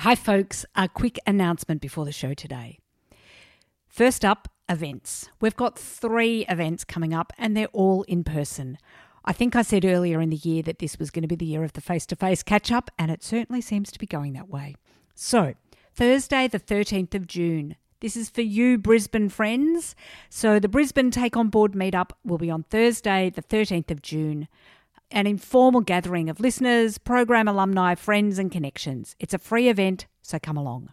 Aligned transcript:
Hi, 0.00 0.14
folks. 0.14 0.64
A 0.74 0.88
quick 0.88 1.18
announcement 1.26 1.82
before 1.82 2.06
the 2.06 2.10
show 2.10 2.32
today. 2.32 2.78
First 3.86 4.24
up, 4.24 4.48
events. 4.66 5.28
We've 5.42 5.54
got 5.54 5.78
three 5.78 6.46
events 6.48 6.84
coming 6.84 7.12
up, 7.12 7.34
and 7.36 7.54
they're 7.54 7.66
all 7.74 8.04
in 8.04 8.24
person. 8.24 8.78
I 9.26 9.34
think 9.34 9.54
I 9.54 9.60
said 9.60 9.84
earlier 9.84 10.22
in 10.22 10.30
the 10.30 10.36
year 10.36 10.62
that 10.62 10.78
this 10.78 10.98
was 10.98 11.10
going 11.10 11.20
to 11.20 11.28
be 11.28 11.36
the 11.36 11.44
year 11.44 11.64
of 11.64 11.74
the 11.74 11.82
face 11.82 12.06
to 12.06 12.16
face 12.16 12.42
catch 12.42 12.72
up, 12.72 12.90
and 12.98 13.10
it 13.10 13.22
certainly 13.22 13.60
seems 13.60 13.92
to 13.92 13.98
be 13.98 14.06
going 14.06 14.32
that 14.32 14.48
way. 14.48 14.74
So, 15.14 15.52
Thursday, 15.94 16.48
the 16.48 16.58
13th 16.58 17.14
of 17.14 17.26
June. 17.26 17.76
This 18.00 18.16
is 18.16 18.30
for 18.30 18.40
you, 18.40 18.78
Brisbane 18.78 19.28
friends. 19.28 19.94
So, 20.30 20.58
the 20.58 20.66
Brisbane 20.66 21.10
Take 21.10 21.36
On 21.36 21.50
Board 21.50 21.72
meetup 21.72 22.12
will 22.24 22.38
be 22.38 22.50
on 22.50 22.62
Thursday, 22.62 23.28
the 23.28 23.42
13th 23.42 23.90
of 23.90 24.00
June 24.00 24.48
an 25.10 25.26
informal 25.26 25.80
gathering 25.80 26.28
of 26.30 26.40
listeners, 26.40 26.98
program 26.98 27.48
alumni, 27.48 27.94
friends, 27.94 28.38
and 28.38 28.50
connections. 28.50 29.16
It's 29.18 29.34
a 29.34 29.38
free 29.38 29.68
event, 29.68 30.06
so 30.22 30.38
come 30.38 30.56
along. 30.56 30.90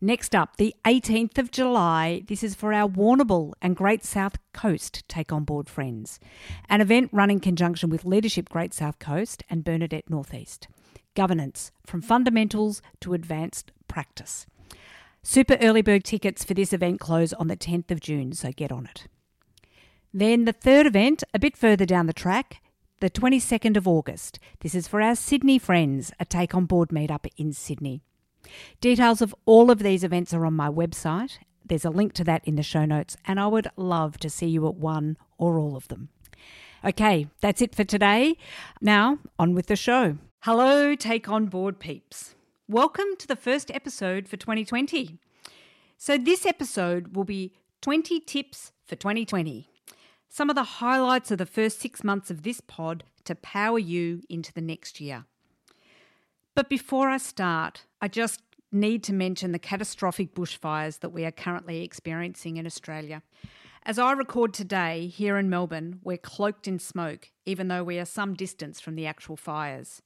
Next 0.00 0.34
up, 0.34 0.56
the 0.56 0.74
18th 0.84 1.38
of 1.38 1.50
July. 1.50 2.22
This 2.26 2.42
is 2.42 2.54
for 2.54 2.72
our 2.72 2.86
Warrnambool 2.86 3.54
and 3.62 3.74
Great 3.74 4.04
South 4.04 4.36
Coast 4.52 5.02
Take 5.08 5.32
On 5.32 5.44
Board 5.44 5.70
friends. 5.70 6.20
An 6.68 6.82
event 6.82 7.08
run 7.12 7.30
in 7.30 7.40
conjunction 7.40 7.88
with 7.88 8.04
Leadership 8.04 8.50
Great 8.50 8.74
South 8.74 8.98
Coast 8.98 9.42
and 9.48 9.64
Bernadette 9.64 10.10
Northeast. 10.10 10.68
Governance 11.14 11.72
from 11.86 12.02
fundamentals 12.02 12.82
to 13.00 13.14
advanced 13.14 13.72
practice. 13.88 14.46
Super 15.22 15.56
early 15.62 15.80
bird 15.80 16.04
tickets 16.04 16.44
for 16.44 16.52
this 16.52 16.74
event 16.74 17.00
close 17.00 17.32
on 17.32 17.48
the 17.48 17.56
10th 17.56 17.90
of 17.90 18.00
June, 18.00 18.32
so 18.32 18.52
get 18.52 18.70
on 18.70 18.84
it. 18.86 19.06
Then 20.12 20.44
the 20.44 20.52
third 20.52 20.86
event, 20.86 21.24
a 21.32 21.38
bit 21.38 21.56
further 21.56 21.86
down 21.86 22.06
the 22.06 22.12
track, 22.12 22.60
the 23.00 23.10
22nd 23.10 23.76
of 23.76 23.86
August. 23.86 24.38
This 24.60 24.74
is 24.74 24.88
for 24.88 25.02
our 25.02 25.14
Sydney 25.14 25.58
friends, 25.58 26.12
a 26.18 26.24
take 26.24 26.54
on 26.54 26.64
board 26.64 26.88
meetup 26.88 27.26
in 27.36 27.52
Sydney. 27.52 28.00
Details 28.80 29.20
of 29.20 29.34
all 29.44 29.70
of 29.70 29.80
these 29.80 30.02
events 30.02 30.32
are 30.32 30.46
on 30.46 30.54
my 30.54 30.70
website. 30.70 31.38
There's 31.62 31.84
a 31.84 31.90
link 31.90 32.14
to 32.14 32.24
that 32.24 32.42
in 32.46 32.56
the 32.56 32.62
show 32.62 32.86
notes, 32.86 33.16
and 33.26 33.38
I 33.38 33.48
would 33.48 33.68
love 33.76 34.16
to 34.18 34.30
see 34.30 34.46
you 34.46 34.66
at 34.66 34.76
one 34.76 35.18
or 35.36 35.58
all 35.58 35.76
of 35.76 35.88
them. 35.88 36.08
Okay, 36.84 37.26
that's 37.42 37.60
it 37.60 37.74
for 37.74 37.84
today. 37.84 38.38
Now, 38.80 39.18
on 39.38 39.54
with 39.54 39.66
the 39.66 39.76
show. 39.76 40.16
Hello, 40.40 40.94
Take 40.94 41.28
On 41.28 41.46
Board 41.46 41.78
peeps. 41.78 42.34
Welcome 42.66 43.16
to 43.18 43.26
the 43.26 43.36
first 43.36 43.70
episode 43.72 44.26
for 44.26 44.38
2020. 44.38 45.18
So, 45.98 46.16
this 46.16 46.46
episode 46.46 47.14
will 47.14 47.24
be 47.24 47.52
20 47.82 48.20
tips 48.20 48.72
for 48.86 48.96
2020 48.96 49.68
some 50.28 50.50
of 50.50 50.56
the 50.56 50.64
highlights 50.64 51.30
of 51.30 51.38
the 51.38 51.46
first 51.46 51.80
six 51.80 52.04
months 52.04 52.30
of 52.30 52.42
this 52.42 52.60
pod 52.60 53.04
to 53.24 53.34
power 53.34 53.78
you 53.78 54.22
into 54.28 54.52
the 54.52 54.60
next 54.60 55.00
year. 55.00 55.24
But 56.54 56.68
before 56.68 57.08
I 57.08 57.18
start, 57.18 57.84
I 58.00 58.08
just 58.08 58.40
need 58.72 59.02
to 59.04 59.12
mention 59.12 59.52
the 59.52 59.58
catastrophic 59.58 60.34
bushfires 60.34 61.00
that 61.00 61.10
we 61.10 61.24
are 61.24 61.30
currently 61.30 61.82
experiencing 61.82 62.56
in 62.56 62.66
Australia. 62.66 63.22
As 63.84 63.98
I 63.98 64.12
record 64.12 64.52
today 64.52 65.06
here 65.06 65.36
in 65.36 65.48
Melbourne, 65.48 66.00
we're 66.02 66.16
cloaked 66.16 66.66
in 66.66 66.78
smoke, 66.78 67.30
even 67.44 67.68
though 67.68 67.84
we 67.84 67.98
are 67.98 68.04
some 68.04 68.34
distance 68.34 68.80
from 68.80 68.96
the 68.96 69.06
actual 69.06 69.36
fires. 69.36 70.02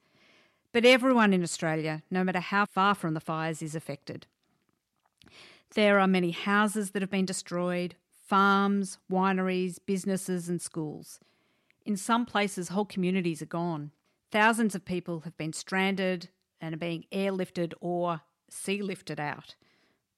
But 0.73 0.85
everyone 0.85 1.33
in 1.33 1.43
Australia, 1.43 2.03
no 2.11 2.23
matter 2.23 2.41
how 2.41 2.67
far 2.67 2.95
from 2.95 3.15
the 3.15 3.21
fires, 3.21 3.63
is 3.63 3.75
affected. 3.75 4.27
There 5.75 5.99
are 5.99 6.07
many 6.07 6.33
houses 6.33 6.91
that 6.91 7.03
have 7.03 7.11
been 7.11 7.27
destroyed, 7.27 7.95
farms, 8.31 8.99
wineries, 9.11 9.79
businesses, 9.85 10.49
and 10.49 10.63
schools. 10.63 11.19
In 11.85 11.97
some 11.97 12.25
places, 12.25 12.69
whole 12.69 12.85
communities 12.85 13.43
are 13.43 13.47
gone. 13.47 13.91
Thousands 14.31 14.77
of 14.77 14.85
people 14.85 15.23
have 15.23 15.37
been 15.37 15.53
stranded 15.53 16.29
and 16.61 16.73
are 16.73 16.79
being 16.79 17.07
airlifted 17.11 17.73
or 17.81 18.21
sea 18.49 18.83
lifted 18.83 19.19
out. 19.19 19.57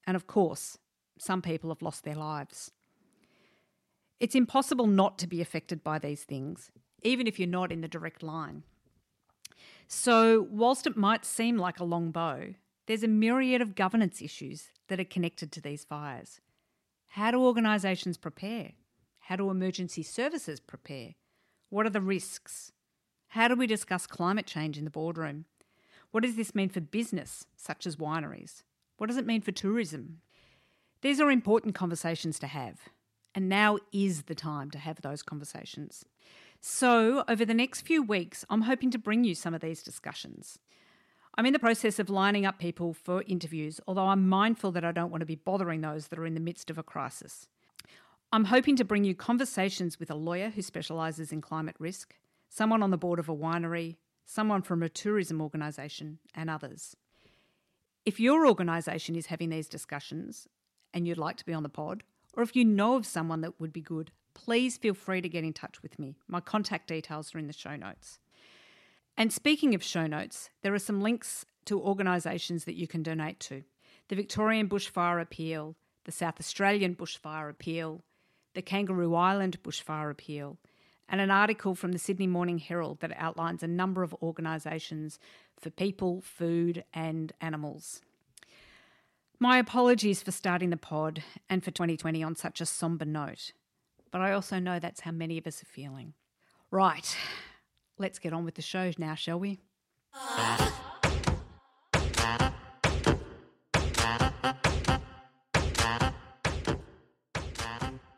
And 0.06 0.14
of 0.14 0.26
course, 0.26 0.76
some 1.18 1.40
people 1.40 1.70
have 1.70 1.80
lost 1.80 2.04
their 2.04 2.14
lives. 2.14 2.70
It's 4.20 4.34
impossible 4.34 4.86
not 4.86 5.18
to 5.20 5.26
be 5.26 5.40
affected 5.40 5.82
by 5.82 5.98
these 5.98 6.24
things, 6.24 6.70
even 7.02 7.26
if 7.26 7.38
you're 7.38 7.48
not 7.48 7.72
in 7.72 7.80
the 7.80 7.88
direct 7.88 8.22
line. 8.22 8.62
So, 9.86 10.46
whilst 10.50 10.86
it 10.86 10.98
might 10.98 11.24
seem 11.24 11.56
like 11.56 11.80
a 11.80 11.84
long 11.84 12.10
bow, 12.10 12.48
there's 12.86 13.02
a 13.02 13.08
myriad 13.08 13.62
of 13.62 13.74
governance 13.74 14.20
issues 14.20 14.68
that 14.88 15.00
are 15.00 15.04
connected 15.04 15.50
to 15.52 15.62
these 15.62 15.84
fires. 15.84 16.42
How 17.12 17.30
do 17.30 17.44
organisations 17.44 18.16
prepare? 18.16 18.72
How 19.20 19.36
do 19.36 19.50
emergency 19.50 20.02
services 20.02 20.60
prepare? 20.60 21.10
What 21.68 21.84
are 21.84 21.90
the 21.90 22.00
risks? 22.00 22.72
How 23.28 23.48
do 23.48 23.54
we 23.54 23.66
discuss 23.66 24.06
climate 24.06 24.46
change 24.46 24.78
in 24.78 24.84
the 24.84 24.90
boardroom? 24.90 25.44
What 26.10 26.22
does 26.22 26.36
this 26.36 26.54
mean 26.54 26.70
for 26.70 26.80
business, 26.80 27.44
such 27.54 27.86
as 27.86 27.96
wineries? 27.96 28.62
What 28.96 29.08
does 29.08 29.18
it 29.18 29.26
mean 29.26 29.42
for 29.42 29.52
tourism? 29.52 30.22
These 31.02 31.20
are 31.20 31.30
important 31.30 31.74
conversations 31.74 32.38
to 32.38 32.46
have, 32.46 32.78
and 33.34 33.46
now 33.46 33.76
is 33.92 34.22
the 34.22 34.34
time 34.34 34.70
to 34.70 34.78
have 34.78 35.02
those 35.02 35.22
conversations. 35.22 36.06
So, 36.62 37.24
over 37.28 37.44
the 37.44 37.52
next 37.52 37.82
few 37.82 38.02
weeks, 38.02 38.46
I'm 38.48 38.62
hoping 38.62 38.90
to 38.90 38.98
bring 38.98 39.24
you 39.24 39.34
some 39.34 39.52
of 39.52 39.60
these 39.60 39.82
discussions. 39.82 40.58
I'm 41.34 41.46
in 41.46 41.54
the 41.54 41.58
process 41.58 41.98
of 41.98 42.10
lining 42.10 42.44
up 42.44 42.58
people 42.58 42.92
for 42.92 43.22
interviews, 43.26 43.80
although 43.88 44.08
I'm 44.08 44.28
mindful 44.28 44.70
that 44.72 44.84
I 44.84 44.92
don't 44.92 45.10
want 45.10 45.22
to 45.22 45.26
be 45.26 45.34
bothering 45.34 45.80
those 45.80 46.08
that 46.08 46.18
are 46.18 46.26
in 46.26 46.34
the 46.34 46.40
midst 46.40 46.68
of 46.68 46.76
a 46.76 46.82
crisis. 46.82 47.48
I'm 48.30 48.44
hoping 48.44 48.76
to 48.76 48.84
bring 48.84 49.04
you 49.04 49.14
conversations 49.14 49.98
with 49.98 50.10
a 50.10 50.14
lawyer 50.14 50.50
who 50.50 50.60
specialises 50.60 51.32
in 51.32 51.40
climate 51.40 51.76
risk, 51.78 52.16
someone 52.50 52.82
on 52.82 52.90
the 52.90 52.98
board 52.98 53.18
of 53.18 53.30
a 53.30 53.36
winery, 53.36 53.96
someone 54.26 54.60
from 54.60 54.82
a 54.82 54.90
tourism 54.90 55.40
organisation, 55.40 56.18
and 56.34 56.50
others. 56.50 56.96
If 58.04 58.20
your 58.20 58.46
organisation 58.46 59.16
is 59.16 59.26
having 59.26 59.48
these 59.48 59.68
discussions 59.68 60.48
and 60.92 61.08
you'd 61.08 61.16
like 61.16 61.36
to 61.38 61.46
be 61.46 61.54
on 61.54 61.62
the 61.62 61.70
pod, 61.70 62.02
or 62.34 62.42
if 62.42 62.54
you 62.54 62.64
know 62.64 62.96
of 62.96 63.06
someone 63.06 63.40
that 63.40 63.58
would 63.58 63.72
be 63.72 63.80
good, 63.80 64.10
please 64.34 64.76
feel 64.76 64.94
free 64.94 65.22
to 65.22 65.28
get 65.28 65.44
in 65.44 65.52
touch 65.54 65.82
with 65.82 65.98
me. 65.98 66.16
My 66.28 66.40
contact 66.40 66.88
details 66.88 67.34
are 67.34 67.38
in 67.38 67.46
the 67.46 67.52
show 67.54 67.76
notes. 67.76 68.18
And 69.16 69.32
speaking 69.32 69.74
of 69.74 69.82
show 69.82 70.06
notes, 70.06 70.50
there 70.62 70.74
are 70.74 70.78
some 70.78 71.00
links 71.00 71.44
to 71.66 71.80
organisations 71.80 72.64
that 72.64 72.76
you 72.76 72.86
can 72.86 73.02
donate 73.02 73.38
to 73.40 73.62
the 74.08 74.16
Victorian 74.16 74.68
Bushfire 74.68 75.20
Appeal, 75.20 75.76
the 76.04 76.12
South 76.12 76.40
Australian 76.40 76.94
Bushfire 76.94 77.48
Appeal, 77.48 78.02
the 78.54 78.62
Kangaroo 78.62 79.14
Island 79.14 79.62
Bushfire 79.62 80.10
Appeal, 80.10 80.58
and 81.08 81.20
an 81.20 81.30
article 81.30 81.74
from 81.74 81.92
the 81.92 81.98
Sydney 81.98 82.26
Morning 82.26 82.58
Herald 82.58 83.00
that 83.00 83.12
outlines 83.16 83.62
a 83.62 83.68
number 83.68 84.02
of 84.02 84.14
organisations 84.22 85.18
for 85.58 85.70
people, 85.70 86.20
food, 86.20 86.84
and 86.92 87.32
animals. 87.40 88.00
My 89.38 89.58
apologies 89.58 90.22
for 90.22 90.30
starting 90.30 90.70
the 90.70 90.76
pod 90.76 91.22
and 91.50 91.64
for 91.64 91.70
2020 91.70 92.22
on 92.22 92.36
such 92.36 92.60
a 92.60 92.66
sombre 92.66 93.06
note, 93.06 93.52
but 94.10 94.20
I 94.20 94.32
also 94.32 94.58
know 94.58 94.78
that's 94.78 95.00
how 95.00 95.10
many 95.10 95.36
of 95.38 95.46
us 95.46 95.62
are 95.62 95.66
feeling. 95.66 96.14
Right, 96.70 97.16
Let's 98.02 98.18
get 98.18 98.32
on 98.32 98.44
with 98.44 98.56
the 98.56 98.62
show 98.62 98.90
now, 98.98 99.14
shall 99.14 99.38
we? 99.38 99.60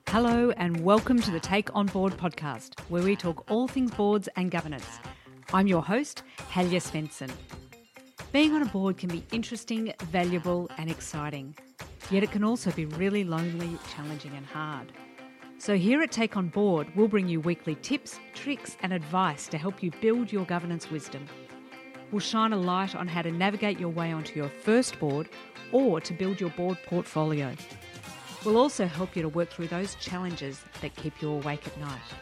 Hello, 0.09 0.53
and 0.56 0.83
welcome 0.83 1.21
to 1.21 1.31
the 1.31 1.39
Take 1.39 1.69
On 1.77 1.84
Board 1.84 2.17
podcast, 2.17 2.81
where 2.89 3.03
we 3.03 3.15
talk 3.15 3.44
all 3.50 3.69
things 3.69 3.91
boards 3.91 4.27
and 4.37 4.50
governance. 4.50 4.89
I'm 5.53 5.67
your 5.67 5.83
host, 5.83 6.23
Helga 6.49 6.81
Svensson. 6.81 7.31
Being 8.33 8.55
on 8.55 8.62
a 8.62 8.67
board 8.67 8.97
can 8.97 9.11
be 9.11 9.23
interesting, 9.33 9.93
valuable, 10.05 10.71
and 10.78 10.91
exciting, 10.91 11.55
yet 12.11 12.23
it 12.23 12.31
can 12.31 12.43
also 12.43 12.71
be 12.71 12.87
really 12.87 13.23
lonely, 13.23 13.77
challenging, 13.94 14.34
and 14.34 14.47
hard. 14.47 14.91
So, 15.65 15.79
here 15.79 16.03
at 16.03 16.13
Take 16.13 16.37
On 16.37 16.49
Board, 16.49 16.89
we'll 16.95 17.09
bring 17.09 17.27
you 17.27 17.41
weekly 17.41 17.75
tips, 17.77 18.21
tricks, 18.35 18.77
and 18.83 18.93
advice 18.93 19.49
to 19.49 19.57
help 19.57 19.83
you 19.83 19.91
build 20.03 20.31
your 20.31 20.45
governance 20.45 20.91
wisdom. 20.91 21.27
We'll 22.13 22.21
shine 22.21 22.53
a 22.53 22.57
light 22.59 22.95
on 22.95 23.09
how 23.09 23.23
to 23.23 23.33
navigate 23.33 23.81
your 23.81 23.89
way 23.89 24.13
onto 24.13 24.39
your 24.39 24.51
first 24.51 24.99
board 24.99 25.31
or 25.73 26.03
to 26.03 26.12
build 26.12 26.38
your 26.38 26.50
board 26.50 26.77
portfolio. 26.85 27.55
We'll 28.44 28.59
also 28.59 28.85
help 28.85 29.17
you 29.17 29.23
to 29.23 29.31
work 29.31 29.49
through 29.49 29.69
those 29.69 29.94
challenges 29.94 30.62
that 30.83 30.94
keep 30.97 31.23
you 31.23 31.31
awake 31.31 31.67
at 31.67 31.81
night. 31.81 32.12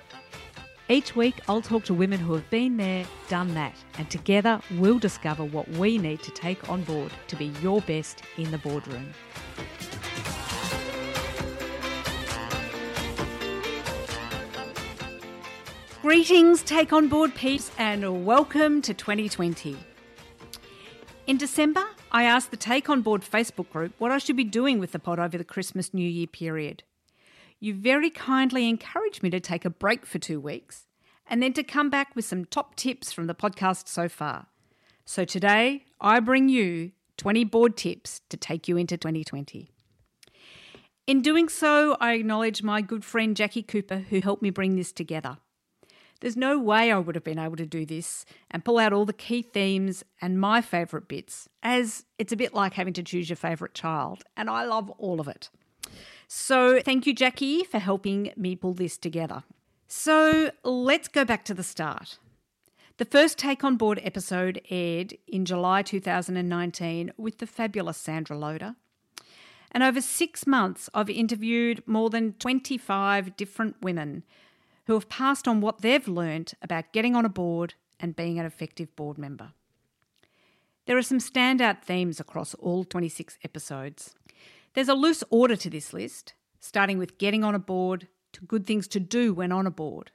Each 0.88 1.16
week, 1.16 1.40
I'll 1.48 1.62
talk 1.62 1.82
to 1.86 1.94
women 1.94 2.20
who 2.20 2.34
have 2.34 2.48
been 2.48 2.76
there, 2.76 3.04
done 3.28 3.54
that, 3.54 3.74
and 3.98 4.08
together 4.08 4.60
we'll 4.76 5.00
discover 5.00 5.44
what 5.44 5.68
we 5.70 5.98
need 5.98 6.22
to 6.22 6.30
take 6.30 6.68
on 6.68 6.84
board 6.84 7.10
to 7.26 7.34
be 7.34 7.46
your 7.60 7.80
best 7.80 8.22
in 8.36 8.52
the 8.52 8.58
boardroom. 8.58 9.12
Greetings, 16.02 16.62
Take 16.62 16.92
On 16.92 17.06
Board 17.06 17.32
peeps, 17.32 17.70
and 17.78 18.26
welcome 18.26 18.82
to 18.82 18.92
2020. 18.92 19.76
In 21.28 21.36
December, 21.36 21.84
I 22.10 22.24
asked 22.24 22.50
the 22.50 22.56
Take 22.56 22.90
On 22.90 23.02
Board 23.02 23.22
Facebook 23.22 23.70
group 23.70 23.92
what 23.98 24.10
I 24.10 24.18
should 24.18 24.34
be 24.34 24.42
doing 24.42 24.80
with 24.80 24.90
the 24.90 24.98
pod 24.98 25.20
over 25.20 25.38
the 25.38 25.44
Christmas 25.44 25.94
New 25.94 26.08
Year 26.08 26.26
period. 26.26 26.82
You 27.60 27.72
very 27.72 28.10
kindly 28.10 28.68
encouraged 28.68 29.22
me 29.22 29.30
to 29.30 29.38
take 29.38 29.64
a 29.64 29.70
break 29.70 30.04
for 30.04 30.18
two 30.18 30.40
weeks 30.40 30.88
and 31.24 31.40
then 31.40 31.52
to 31.52 31.62
come 31.62 31.88
back 31.88 32.16
with 32.16 32.24
some 32.24 32.46
top 32.46 32.74
tips 32.74 33.12
from 33.12 33.28
the 33.28 33.34
podcast 33.34 33.86
so 33.86 34.08
far. 34.08 34.46
So 35.04 35.24
today, 35.24 35.84
I 36.00 36.18
bring 36.18 36.48
you 36.48 36.90
20 37.18 37.44
board 37.44 37.76
tips 37.76 38.22
to 38.28 38.36
take 38.36 38.66
you 38.66 38.76
into 38.76 38.96
2020. 38.96 39.68
In 41.06 41.22
doing 41.22 41.48
so, 41.48 41.96
I 42.00 42.14
acknowledge 42.14 42.60
my 42.60 42.82
good 42.82 43.04
friend 43.04 43.36
Jackie 43.36 43.62
Cooper, 43.62 43.98
who 43.98 44.20
helped 44.20 44.42
me 44.42 44.50
bring 44.50 44.74
this 44.74 44.90
together. 44.90 45.38
There's 46.22 46.36
no 46.36 46.56
way 46.56 46.92
I 46.92 46.98
would 47.00 47.16
have 47.16 47.24
been 47.24 47.40
able 47.40 47.56
to 47.56 47.66
do 47.66 47.84
this 47.84 48.24
and 48.48 48.64
pull 48.64 48.78
out 48.78 48.92
all 48.92 49.04
the 49.04 49.12
key 49.12 49.42
themes 49.42 50.04
and 50.20 50.40
my 50.40 50.60
favourite 50.60 51.08
bits, 51.08 51.48
as 51.64 52.04
it's 52.16 52.32
a 52.32 52.36
bit 52.36 52.54
like 52.54 52.74
having 52.74 52.92
to 52.92 53.02
choose 53.02 53.28
your 53.28 53.36
favourite 53.36 53.74
child, 53.74 54.22
and 54.36 54.48
I 54.48 54.64
love 54.64 54.88
all 54.98 55.20
of 55.20 55.26
it. 55.26 55.50
So, 56.28 56.80
thank 56.80 57.08
you, 57.08 57.12
Jackie, 57.12 57.64
for 57.64 57.80
helping 57.80 58.32
me 58.36 58.54
pull 58.54 58.72
this 58.72 58.96
together. 58.96 59.42
So, 59.88 60.52
let's 60.62 61.08
go 61.08 61.24
back 61.24 61.44
to 61.46 61.54
the 61.54 61.64
start. 61.64 62.18
The 62.98 63.04
first 63.04 63.36
Take 63.36 63.64
on 63.64 63.76
Board 63.76 64.00
episode 64.04 64.60
aired 64.70 65.14
in 65.26 65.44
July 65.44 65.82
2019 65.82 67.10
with 67.16 67.38
the 67.38 67.48
fabulous 67.48 67.96
Sandra 67.96 68.38
Loader. 68.38 68.76
And 69.72 69.82
over 69.82 70.00
six 70.00 70.46
months, 70.46 70.88
I've 70.94 71.10
interviewed 71.10 71.82
more 71.84 72.10
than 72.10 72.34
25 72.34 73.36
different 73.36 73.82
women 73.82 74.22
who 74.86 74.94
have 74.94 75.08
passed 75.08 75.46
on 75.46 75.60
what 75.60 75.80
they've 75.80 76.08
learned 76.08 76.52
about 76.62 76.92
getting 76.92 77.14
on 77.14 77.24
a 77.24 77.28
board 77.28 77.74
and 78.00 78.16
being 78.16 78.38
an 78.38 78.46
effective 78.46 78.94
board 78.96 79.18
member. 79.18 79.52
There 80.86 80.98
are 80.98 81.02
some 81.02 81.18
standout 81.18 81.82
themes 81.82 82.18
across 82.18 82.54
all 82.54 82.84
26 82.84 83.38
episodes. 83.44 84.14
There's 84.74 84.88
a 84.88 84.94
loose 84.94 85.22
order 85.30 85.54
to 85.54 85.70
this 85.70 85.92
list, 85.92 86.34
starting 86.58 86.98
with 86.98 87.18
getting 87.18 87.44
on 87.44 87.54
a 87.54 87.60
board 87.60 88.08
to 88.32 88.44
good 88.44 88.66
things 88.66 88.88
to 88.88 89.00
do 89.00 89.32
when 89.32 89.52
on 89.52 89.66
a 89.66 89.70
board. 89.70 90.10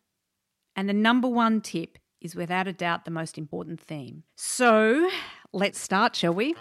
And 0.75 0.89
the 0.89 0.93
number 0.93 1.27
one 1.27 1.61
tip 1.61 1.97
is 2.19 2.35
without 2.35 2.67
a 2.67 2.73
doubt 2.73 3.05
the 3.05 3.11
most 3.11 3.37
important 3.37 3.79
theme. 3.79 4.23
So 4.35 5.09
let's 5.53 5.79
start, 5.79 6.15
shall 6.15 6.33
we? 6.33 6.55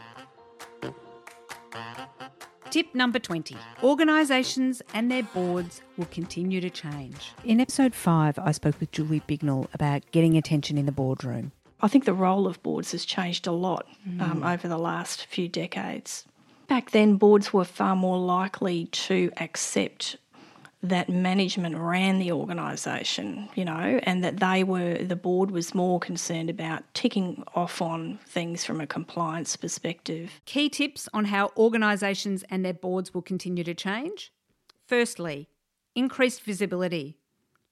Tip 2.76 2.94
number 2.94 3.18
20 3.18 3.56
Organisations 3.82 4.82
and 4.92 5.10
their 5.10 5.22
boards 5.22 5.80
will 5.96 6.04
continue 6.10 6.60
to 6.60 6.68
change. 6.68 7.32
In 7.42 7.58
episode 7.58 7.94
5, 7.94 8.38
I 8.38 8.52
spoke 8.52 8.78
with 8.78 8.92
Julie 8.92 9.22
Bignell 9.26 9.66
about 9.72 10.02
getting 10.10 10.36
attention 10.36 10.76
in 10.76 10.84
the 10.84 10.92
boardroom. 10.92 11.52
I 11.80 11.88
think 11.88 12.04
the 12.04 12.12
role 12.12 12.46
of 12.46 12.62
boards 12.62 12.92
has 12.92 13.06
changed 13.06 13.46
a 13.46 13.50
lot 13.50 13.86
mm. 14.06 14.20
um, 14.20 14.44
over 14.44 14.68
the 14.68 14.76
last 14.76 15.24
few 15.24 15.48
decades. 15.48 16.26
Back 16.68 16.90
then, 16.90 17.16
boards 17.16 17.50
were 17.50 17.64
far 17.64 17.96
more 17.96 18.18
likely 18.18 18.84
to 18.84 19.32
accept 19.38 20.18
that 20.88 21.08
management 21.08 21.76
ran 21.76 22.18
the 22.18 22.32
organisation, 22.32 23.48
you 23.54 23.64
know, 23.64 24.00
and 24.02 24.22
that 24.24 24.38
they 24.38 24.64
were, 24.64 24.98
the 24.98 25.16
board 25.16 25.50
was 25.50 25.74
more 25.74 26.00
concerned 26.00 26.50
about 26.50 26.82
ticking 26.94 27.44
off 27.54 27.80
on 27.82 28.18
things 28.26 28.64
from 28.64 28.80
a 28.80 28.86
compliance 28.86 29.56
perspective. 29.56 30.40
Key 30.44 30.68
tips 30.68 31.08
on 31.12 31.26
how 31.26 31.50
organisations 31.56 32.44
and 32.50 32.64
their 32.64 32.74
boards 32.74 33.12
will 33.12 33.22
continue 33.22 33.64
to 33.64 33.74
change. 33.74 34.32
Firstly, 34.86 35.48
increased 35.94 36.42
visibility. 36.42 37.18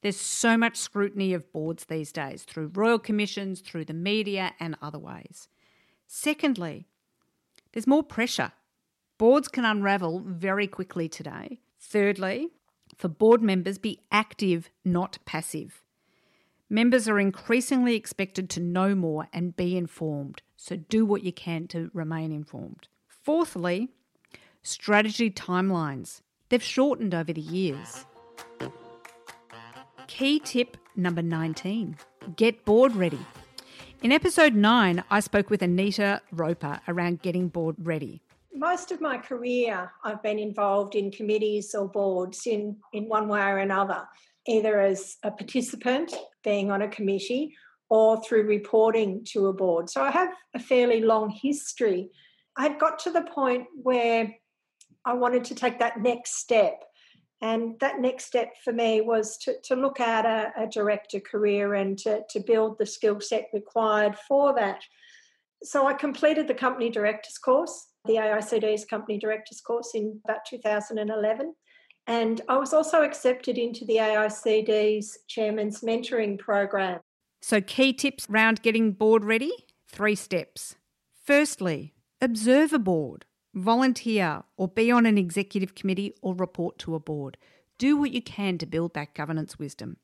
There's 0.02 0.20
so 0.20 0.56
much 0.56 0.76
scrutiny 0.76 1.32
of 1.32 1.50
boards 1.52 1.84
these 1.84 2.12
days 2.12 2.42
through 2.42 2.72
royal 2.74 2.98
commissions, 2.98 3.60
through 3.60 3.86
the 3.86 3.94
media, 3.94 4.52
and 4.60 4.76
other 4.82 4.98
ways. 4.98 5.48
Secondly, 6.06 6.86
there's 7.72 7.86
more 7.86 8.02
pressure. 8.02 8.52
Boards 9.16 9.48
can 9.48 9.64
unravel 9.64 10.22
very 10.24 10.66
quickly 10.66 11.08
today. 11.08 11.60
Thirdly, 11.80 12.50
for 12.96 13.08
board 13.08 13.42
members 13.42 13.78
be 13.78 14.00
active, 14.10 14.70
not 14.84 15.18
passive. 15.24 15.82
Members 16.70 17.08
are 17.08 17.20
increasingly 17.20 17.94
expected 17.94 18.48
to 18.50 18.60
know 18.60 18.94
more 18.94 19.28
and 19.32 19.56
be 19.56 19.76
informed, 19.76 20.42
so 20.56 20.76
do 20.76 21.04
what 21.04 21.22
you 21.22 21.32
can 21.32 21.68
to 21.68 21.90
remain 21.92 22.32
informed. 22.32 22.88
Fourthly, 23.06 23.90
strategy 24.62 25.30
timelines. 25.30 26.22
They've 26.48 26.62
shortened 26.62 27.14
over 27.14 27.32
the 27.32 27.40
years. 27.40 28.06
Key 30.06 30.38
tip 30.38 30.76
number 30.96 31.22
19 31.22 31.96
get 32.36 32.64
board 32.64 32.96
ready. 32.96 33.20
In 34.02 34.12
episode 34.12 34.54
9, 34.54 35.04
I 35.10 35.20
spoke 35.20 35.50
with 35.50 35.62
Anita 35.62 36.22
Roper 36.32 36.80
around 36.88 37.22
getting 37.22 37.48
board 37.48 37.76
ready 37.78 38.22
most 38.54 38.92
of 38.92 39.00
my 39.00 39.18
career, 39.18 39.90
I've 40.04 40.22
been 40.22 40.38
involved 40.38 40.94
in 40.94 41.10
committees 41.10 41.74
or 41.74 41.88
boards 41.88 42.46
in, 42.46 42.76
in 42.92 43.08
one 43.08 43.28
way 43.28 43.40
or 43.40 43.58
another, 43.58 44.04
either 44.46 44.80
as 44.80 45.16
a 45.22 45.30
participant, 45.30 46.14
being 46.44 46.70
on 46.70 46.82
a 46.82 46.88
committee, 46.88 47.54
or 47.90 48.22
through 48.22 48.44
reporting 48.44 49.24
to 49.32 49.48
a 49.48 49.52
board. 49.52 49.90
So 49.90 50.02
I 50.02 50.10
have 50.10 50.30
a 50.54 50.58
fairly 50.58 51.00
long 51.00 51.30
history. 51.30 52.10
I 52.56 52.70
got 52.70 52.98
to 53.00 53.10
the 53.10 53.22
point 53.22 53.66
where 53.74 54.34
I 55.04 55.14
wanted 55.14 55.44
to 55.46 55.54
take 55.54 55.80
that 55.80 56.00
next 56.00 56.36
step. 56.36 56.84
And 57.42 57.78
that 57.80 58.00
next 58.00 58.24
step 58.24 58.54
for 58.62 58.72
me 58.72 59.00
was 59.00 59.36
to, 59.38 59.54
to 59.64 59.76
look 59.76 60.00
at 60.00 60.24
a, 60.24 60.62
a 60.62 60.66
director 60.66 61.20
career 61.20 61.74
and 61.74 61.98
to, 61.98 62.22
to 62.30 62.40
build 62.40 62.78
the 62.78 62.86
skill 62.86 63.20
set 63.20 63.48
required 63.52 64.16
for 64.26 64.54
that. 64.54 64.80
So 65.62 65.86
I 65.86 65.92
completed 65.92 66.46
the 66.48 66.54
company 66.54 66.88
directors 66.88 67.36
course 67.36 67.88
the 68.04 68.16
AICD's 68.16 68.84
company 68.84 69.18
directors 69.18 69.60
course 69.60 69.92
in 69.94 70.20
about 70.24 70.44
2011. 70.46 71.54
And 72.06 72.40
I 72.48 72.56
was 72.56 72.74
also 72.74 73.02
accepted 73.02 73.56
into 73.56 73.84
the 73.86 73.96
AICD's 73.96 75.18
chairman's 75.26 75.80
mentoring 75.80 76.38
program. 76.38 77.00
So, 77.40 77.60
key 77.60 77.92
tips 77.92 78.28
around 78.28 78.62
getting 78.62 78.92
board 78.92 79.24
ready 79.24 79.52
three 79.88 80.14
steps. 80.14 80.76
Firstly, 81.24 81.94
observe 82.20 82.72
a 82.72 82.78
board, 82.78 83.24
volunteer, 83.54 84.42
or 84.56 84.68
be 84.68 84.90
on 84.90 85.06
an 85.06 85.16
executive 85.16 85.74
committee 85.74 86.14
or 86.20 86.34
report 86.34 86.78
to 86.80 86.94
a 86.94 87.00
board. 87.00 87.38
Do 87.78 87.96
what 87.96 88.12
you 88.12 88.22
can 88.22 88.58
to 88.58 88.66
build 88.66 88.94
that 88.94 89.14
governance 89.14 89.58
wisdom. 89.58 89.96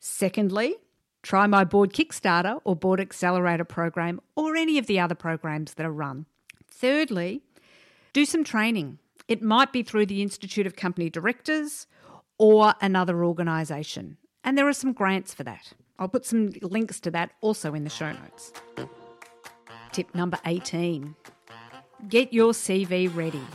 Secondly, 0.00 0.76
try 1.22 1.46
my 1.46 1.64
board 1.64 1.92
Kickstarter 1.92 2.60
or 2.64 2.74
board 2.74 3.00
accelerator 3.00 3.64
program 3.64 4.20
or 4.34 4.56
any 4.56 4.78
of 4.78 4.86
the 4.86 4.98
other 4.98 5.14
programs 5.14 5.74
that 5.74 5.86
are 5.86 5.92
run. 5.92 6.26
Thirdly, 6.82 7.42
do 8.12 8.24
some 8.24 8.42
training. 8.42 8.98
It 9.28 9.40
might 9.40 9.72
be 9.72 9.84
through 9.84 10.06
the 10.06 10.20
Institute 10.20 10.66
of 10.66 10.74
Company 10.74 11.08
Directors 11.08 11.86
or 12.38 12.74
another 12.80 13.24
organisation. 13.24 14.16
And 14.42 14.58
there 14.58 14.66
are 14.66 14.72
some 14.72 14.92
grants 14.92 15.32
for 15.32 15.44
that. 15.44 15.74
I'll 16.00 16.08
put 16.08 16.26
some 16.26 16.50
links 16.60 16.98
to 17.02 17.12
that 17.12 17.30
also 17.40 17.74
in 17.74 17.84
the 17.84 17.88
show 17.88 18.10
notes. 18.10 18.52
Tip 19.92 20.12
number 20.12 20.40
18 20.44 21.14
get 22.08 22.32
your 22.32 22.50
CV 22.50 23.14
ready. 23.14 23.46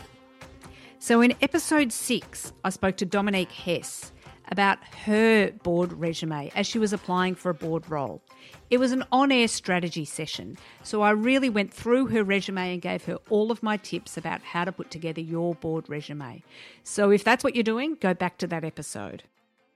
So, 0.99 1.19
in 1.19 1.33
episode 1.41 1.91
six, 1.91 2.53
I 2.63 2.69
spoke 2.69 2.95
to 2.95 3.05
Dominique 3.05 3.51
Hess 3.51 4.13
about 4.49 4.77
her 5.03 5.51
board 5.51 5.91
resume 5.91 6.49
as 6.55 6.65
she 6.65 6.79
was 6.79 6.93
applying 6.93 7.35
for 7.35 7.49
a 7.49 7.53
board 7.53 7.89
role. 7.89 8.21
It 8.69 8.79
was 8.79 8.91
an 8.91 9.03
on 9.11 9.31
air 9.31 9.47
strategy 9.47 10.05
session, 10.05 10.57
so 10.83 11.01
I 11.01 11.11
really 11.11 11.49
went 11.49 11.73
through 11.73 12.07
her 12.07 12.23
resume 12.23 12.73
and 12.73 12.81
gave 12.81 13.05
her 13.05 13.17
all 13.29 13.51
of 13.51 13.63
my 13.63 13.77
tips 13.77 14.17
about 14.17 14.41
how 14.41 14.65
to 14.65 14.71
put 14.71 14.91
together 14.91 15.21
your 15.21 15.55
board 15.55 15.89
resume. 15.89 16.43
So 16.83 17.11
if 17.11 17.23
that's 17.23 17.43
what 17.43 17.55
you're 17.55 17.63
doing, 17.63 17.95
go 17.99 18.13
back 18.13 18.37
to 18.39 18.47
that 18.47 18.63
episode. 18.63 19.23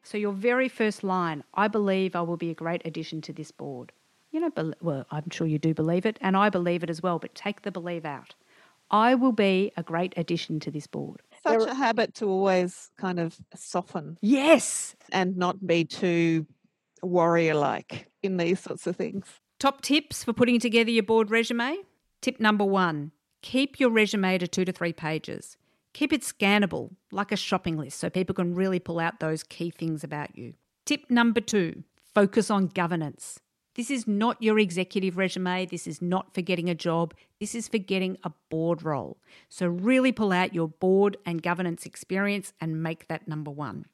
So, 0.03 0.17
your 0.17 0.33
very 0.33 0.67
first 0.67 1.03
line 1.03 1.43
I 1.53 1.67
believe 1.67 2.15
I 2.15 2.21
will 2.21 2.37
be 2.37 2.49
a 2.49 2.55
great 2.55 2.81
addition 2.85 3.21
to 3.21 3.33
this 3.33 3.51
board. 3.51 3.91
You 4.31 4.39
know, 4.39 4.73
well, 4.81 5.05
I'm 5.11 5.29
sure 5.29 5.45
you 5.45 5.59
do 5.59 5.73
believe 5.73 6.05
it, 6.05 6.17
and 6.21 6.35
I 6.35 6.49
believe 6.49 6.83
it 6.83 6.89
as 6.89 7.03
well, 7.03 7.19
but 7.19 7.35
take 7.35 7.61
the 7.61 7.71
believe 7.71 8.05
out. 8.05 8.33
I 8.89 9.15
will 9.15 9.31
be 9.31 9.71
a 9.77 9.83
great 9.83 10.13
addition 10.17 10.59
to 10.61 10.71
this 10.71 10.87
board 10.87 11.21
such 11.43 11.67
a 11.67 11.73
habit 11.73 12.15
to 12.15 12.25
always 12.25 12.91
kind 12.97 13.19
of 13.19 13.35
soften. 13.55 14.17
Yes. 14.21 14.95
And 15.11 15.37
not 15.37 15.65
be 15.65 15.85
too 15.85 16.45
warrior 17.01 17.55
like 17.55 18.07
in 18.23 18.37
these 18.37 18.59
sorts 18.59 18.87
of 18.87 18.95
things. 18.95 19.25
Top 19.59 19.81
tips 19.81 20.23
for 20.23 20.33
putting 20.33 20.59
together 20.59 20.91
your 20.91 21.03
board 21.03 21.29
resume? 21.29 21.77
Tip 22.21 22.39
number 22.39 22.65
one 22.65 23.11
keep 23.41 23.79
your 23.79 23.89
resume 23.89 24.37
to 24.37 24.47
two 24.47 24.65
to 24.65 24.71
three 24.71 24.93
pages. 24.93 25.57
Keep 25.93 26.13
it 26.13 26.21
scannable, 26.21 26.91
like 27.11 27.31
a 27.31 27.35
shopping 27.35 27.77
list, 27.77 27.99
so 27.99 28.09
people 28.09 28.35
can 28.35 28.55
really 28.55 28.79
pull 28.79 28.99
out 28.99 29.19
those 29.19 29.43
key 29.43 29.71
things 29.71 30.03
about 30.03 30.37
you. 30.37 30.53
Tip 30.85 31.09
number 31.09 31.41
two 31.41 31.83
focus 32.13 32.49
on 32.49 32.67
governance. 32.67 33.39
This 33.75 33.89
is 33.89 34.07
not 34.07 34.41
your 34.41 34.59
executive 34.59 35.17
resume. 35.17 35.65
This 35.65 35.87
is 35.87 36.01
not 36.01 36.33
for 36.33 36.41
getting 36.41 36.69
a 36.69 36.75
job. 36.75 37.13
This 37.39 37.55
is 37.55 37.67
for 37.67 37.77
getting 37.77 38.17
a 38.23 38.31
board 38.49 38.83
role. 38.83 39.17
So, 39.47 39.67
really 39.67 40.11
pull 40.11 40.31
out 40.31 40.53
your 40.53 40.67
board 40.67 41.17
and 41.25 41.41
governance 41.41 41.85
experience 41.85 42.53
and 42.59 42.83
make 42.83 43.07
that 43.07 43.27
number 43.27 43.51
one. 43.51 43.85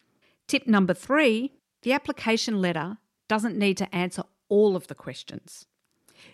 Tip 0.47 0.65
number 0.65 0.93
three 0.93 1.53
the 1.87 1.93
application 1.93 2.61
letter 2.61 2.97
doesn't 3.29 3.57
need 3.57 3.77
to 3.77 3.95
answer 3.95 4.21
all 4.49 4.75
of 4.75 4.87
the 4.87 4.93
questions. 4.93 5.67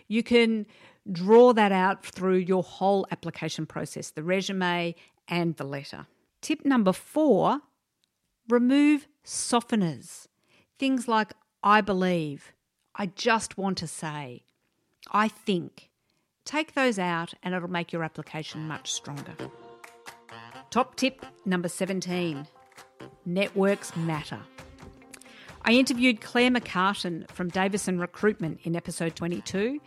You 0.08 0.24
can 0.24 0.66
draw 1.12 1.52
that 1.52 1.70
out 1.70 2.04
through 2.04 2.38
your 2.38 2.64
whole 2.64 3.06
application 3.12 3.64
process, 3.64 4.10
the 4.10 4.24
resume 4.24 4.96
and 5.28 5.54
the 5.54 5.62
letter. 5.62 6.08
Tip 6.40 6.64
number 6.64 6.92
four 6.92 7.60
remove 8.48 9.06
softeners. 9.24 10.26
Things 10.76 11.06
like 11.06 11.32
I 11.62 11.80
believe, 11.80 12.52
I 12.96 13.06
just 13.06 13.56
want 13.56 13.78
to 13.78 13.86
say, 13.86 14.42
I 15.12 15.28
think, 15.28 15.88
Take 16.44 16.74
those 16.74 16.98
out 16.98 17.32
and 17.44 17.54
it'll 17.54 17.70
make 17.70 17.92
your 17.92 18.02
application 18.02 18.66
much 18.66 18.92
stronger. 18.92 19.36
Top 20.70 20.96
tip 20.96 21.24
number 21.46 21.68
17 21.68 22.44
Networks 23.24 23.96
matter. 23.96 24.40
I 25.66 25.72
interviewed 25.72 26.20
Claire 26.20 26.50
McCartan 26.50 27.30
from 27.30 27.48
Davidson 27.48 27.98
Recruitment 27.98 28.60
in 28.64 28.76
episode 28.76 29.16
22, 29.16 29.80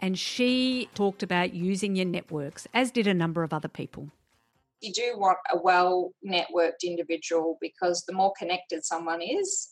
and 0.00 0.18
she 0.18 0.88
talked 0.96 1.22
about 1.22 1.54
using 1.54 1.94
your 1.94 2.06
networks, 2.06 2.66
as 2.74 2.90
did 2.90 3.06
a 3.06 3.14
number 3.14 3.44
of 3.44 3.52
other 3.52 3.68
people. 3.68 4.08
You 4.80 4.92
do 4.92 5.14
want 5.16 5.38
a 5.52 5.58
well 5.58 6.12
networked 6.28 6.82
individual 6.84 7.56
because 7.60 8.02
the 8.02 8.12
more 8.12 8.32
connected 8.36 8.84
someone 8.84 9.22
is, 9.22 9.70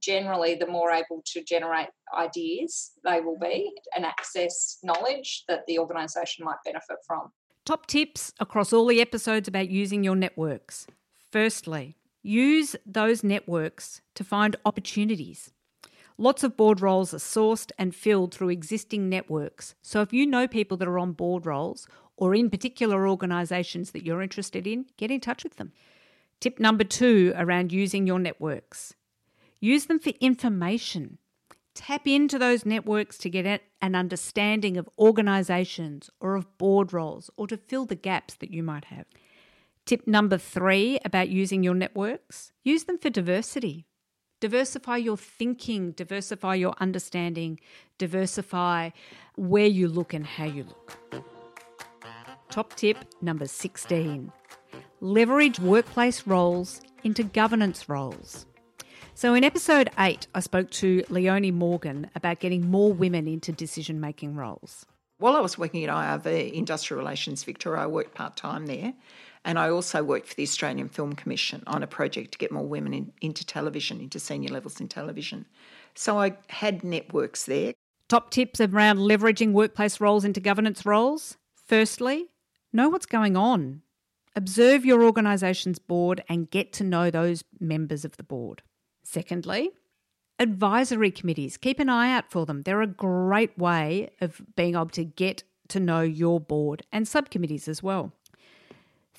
generally 0.00 0.54
the 0.54 0.66
more 0.66 0.90
able 0.90 1.22
to 1.32 1.42
generate 1.44 1.88
ideas 2.14 2.92
they 3.02 3.22
will 3.22 3.38
be 3.38 3.72
and 3.96 4.04
access 4.04 4.78
knowledge 4.82 5.44
that 5.48 5.62
the 5.66 5.78
organisation 5.78 6.44
might 6.44 6.58
benefit 6.62 6.98
from. 7.06 7.32
Top 7.64 7.86
tips 7.86 8.34
across 8.38 8.70
all 8.70 8.86
the 8.86 9.00
episodes 9.00 9.48
about 9.48 9.70
using 9.70 10.04
your 10.04 10.16
networks. 10.16 10.86
Firstly, 11.30 11.96
use 12.22 12.76
those 12.86 13.24
networks 13.24 14.00
to 14.14 14.24
find 14.24 14.56
opportunities. 14.64 15.52
Lots 16.18 16.44
of 16.44 16.56
board 16.56 16.82
roles 16.82 17.14
are 17.14 17.18
sourced 17.18 17.70
and 17.78 17.94
filled 17.94 18.34
through 18.34 18.50
existing 18.50 19.08
networks. 19.08 19.74
So 19.80 20.02
if 20.02 20.12
you 20.12 20.26
know 20.26 20.46
people 20.46 20.76
that 20.76 20.88
are 20.88 20.98
on 20.98 21.12
board 21.12 21.46
roles 21.46 21.86
or 22.16 22.34
in 22.34 22.50
particular 22.50 23.08
organisations 23.08 23.92
that 23.92 24.04
you're 24.04 24.20
interested 24.20 24.66
in, 24.66 24.84
get 24.98 25.10
in 25.10 25.20
touch 25.20 25.42
with 25.42 25.56
them. 25.56 25.72
Tip 26.38 26.60
number 26.60 26.84
two 26.84 27.32
around 27.36 27.72
using 27.72 28.06
your 28.06 28.18
networks 28.18 28.94
use 29.60 29.86
them 29.86 29.98
for 29.98 30.12
information. 30.20 31.18
Tap 31.74 32.06
into 32.06 32.38
those 32.38 32.66
networks 32.66 33.16
to 33.18 33.30
get 33.30 33.62
an 33.80 33.94
understanding 33.94 34.76
of 34.76 34.88
organisations 34.98 36.10
or 36.20 36.34
of 36.34 36.58
board 36.58 36.92
roles 36.92 37.30
or 37.36 37.46
to 37.46 37.56
fill 37.56 37.86
the 37.86 37.94
gaps 37.94 38.34
that 38.34 38.50
you 38.50 38.62
might 38.62 38.86
have. 38.86 39.06
Tip 39.90 40.06
number 40.06 40.38
three 40.38 41.00
about 41.04 41.30
using 41.30 41.64
your 41.64 41.74
networks 41.74 42.52
use 42.62 42.84
them 42.84 42.96
for 42.96 43.10
diversity. 43.10 43.88
Diversify 44.40 44.98
your 44.98 45.16
thinking, 45.16 45.90
diversify 45.90 46.54
your 46.54 46.74
understanding, 46.78 47.58
diversify 47.98 48.90
where 49.34 49.66
you 49.66 49.88
look 49.88 50.14
and 50.14 50.24
how 50.24 50.44
you 50.44 50.62
look. 50.62 51.24
Top 52.50 52.76
tip 52.76 52.98
number 53.20 53.46
16 53.46 54.30
leverage 55.00 55.58
workplace 55.58 56.24
roles 56.24 56.80
into 57.02 57.24
governance 57.24 57.88
roles. 57.88 58.46
So, 59.14 59.34
in 59.34 59.42
episode 59.42 59.90
8, 59.98 60.28
I 60.36 60.38
spoke 60.38 60.70
to 60.70 61.02
Leonie 61.08 61.50
Morgan 61.50 62.08
about 62.14 62.38
getting 62.38 62.70
more 62.70 62.92
women 62.92 63.26
into 63.26 63.50
decision 63.50 64.00
making 64.00 64.36
roles. 64.36 64.86
While 65.18 65.36
I 65.36 65.40
was 65.40 65.58
working 65.58 65.84
at 65.84 65.90
IRV, 65.90 66.52
Industrial 66.52 66.98
Relations 66.98 67.42
Victoria, 67.42 67.82
I 67.82 67.86
worked 67.88 68.14
part 68.14 68.36
time 68.36 68.66
there. 68.66 68.94
And 69.44 69.58
I 69.58 69.70
also 69.70 70.02
worked 70.02 70.28
for 70.28 70.34
the 70.34 70.42
Australian 70.42 70.88
Film 70.88 71.14
Commission 71.14 71.62
on 71.66 71.82
a 71.82 71.86
project 71.86 72.32
to 72.32 72.38
get 72.38 72.52
more 72.52 72.66
women 72.66 72.92
in, 72.92 73.12
into 73.22 73.44
television, 73.44 74.00
into 74.00 74.20
senior 74.20 74.50
levels 74.50 74.80
in 74.80 74.88
television. 74.88 75.46
So 75.94 76.18
I 76.18 76.36
had 76.48 76.84
networks 76.84 77.44
there. 77.44 77.72
Top 78.08 78.30
tips 78.30 78.60
around 78.60 78.98
leveraging 78.98 79.52
workplace 79.52 80.00
roles 80.00 80.24
into 80.24 80.40
governance 80.40 80.84
roles. 80.84 81.38
Firstly, 81.54 82.26
know 82.72 82.88
what's 82.88 83.06
going 83.06 83.36
on. 83.36 83.82
Observe 84.36 84.84
your 84.84 85.02
organisation's 85.02 85.78
board 85.78 86.22
and 86.28 86.50
get 86.50 86.72
to 86.74 86.84
know 86.84 87.10
those 87.10 87.42
members 87.58 88.04
of 88.04 88.16
the 88.16 88.22
board. 88.22 88.62
Secondly, 89.02 89.70
advisory 90.38 91.10
committees. 91.10 91.56
Keep 91.56 91.80
an 91.80 91.88
eye 91.88 92.12
out 92.12 92.30
for 92.30 92.46
them. 92.46 92.62
They're 92.62 92.82
a 92.82 92.86
great 92.86 93.56
way 93.58 94.10
of 94.20 94.42
being 94.54 94.74
able 94.74 94.86
to 94.90 95.04
get 95.04 95.44
to 95.68 95.80
know 95.80 96.00
your 96.00 96.40
board 96.40 96.82
and 96.92 97.06
subcommittees 97.06 97.68
as 97.68 97.82
well. 97.82 98.12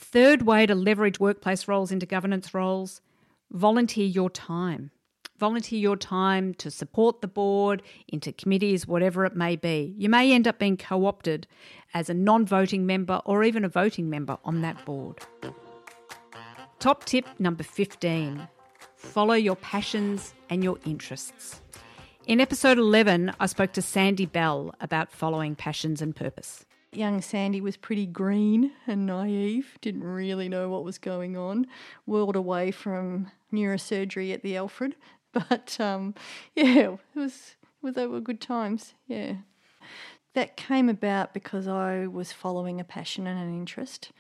Third 0.02 0.42
way 0.42 0.66
to 0.66 0.74
leverage 0.74 1.20
workplace 1.20 1.68
roles 1.68 1.92
into 1.92 2.06
governance 2.06 2.54
roles 2.54 3.02
volunteer 3.52 4.06
your 4.06 4.30
time. 4.30 4.92
Volunteer 5.38 5.80
your 5.80 5.96
time 5.96 6.54
to 6.56 6.70
support 6.70 7.22
the 7.22 7.28
board, 7.28 7.82
into 8.08 8.32
committees, 8.32 8.88
whatever 8.88 9.26
it 9.26 9.36
may 9.36 9.56
be. 9.56 9.94
You 9.98 10.10
may 10.10 10.34
end 10.34 10.48
up 10.48 10.60
being 10.60 10.76
co 10.76 11.06
opted 11.06 11.48
as 11.94 12.10
a 12.10 12.14
non 12.14 12.46
voting 12.46 12.86
member 12.86 13.22
or 13.26 13.44
even 13.44 13.64
a 13.64 13.70
voting 13.70 14.10
member 14.10 14.38
on 14.44 14.62
that 14.62 14.84
board. 14.86 15.20
Top 16.80 17.06
tip 17.06 17.26
number 17.40 17.64
15 17.64 18.48
follow 18.96 19.34
your 19.34 19.56
passions 19.56 20.34
and 20.50 20.64
your 20.64 20.78
interests. 20.86 21.62
In 22.28 22.42
episode 22.42 22.78
11, 22.78 23.34
I 23.40 23.46
spoke 23.46 23.74
to 23.74 23.82
Sandy 23.82 24.26
Bell 24.26 24.74
about 24.80 25.12
following 25.12 25.56
passions 25.56 26.02
and 26.02 26.16
purpose. 26.16 26.66
Young 26.94 27.22
Sandy 27.22 27.62
was 27.62 27.78
pretty 27.78 28.06
green 28.06 28.72
and 28.86 29.06
naive, 29.06 29.78
didn't 29.82 30.04
really 30.04 30.50
know 30.50 30.70
what 30.70 30.84
was 30.84 30.98
going 30.98 31.38
on, 31.38 31.68
whirled 32.06 32.36
away 32.36 32.72
from 32.72 33.32
neurosurgery 33.52 34.34
at 34.34 34.44
the 34.44 34.58
Alfred. 34.58 34.96
But 35.34 35.80
um, 35.80 36.14
yeah, 36.56 36.78
it 36.78 37.00
was, 37.16 37.56
it 37.56 37.82
was, 37.82 37.96
they 37.96 38.06
were 38.06 38.20
good 38.20 38.42
times, 38.42 38.96
yeah. 39.08 39.36
That 40.34 40.58
came 40.58 40.90
about 40.90 41.34
because 41.34 41.70
I 41.70 42.08
was 42.08 42.34
following 42.34 42.82
a 42.82 42.84
passion 42.84 43.28
and 43.28 43.40
an 43.40 43.54
interest. 43.58 44.12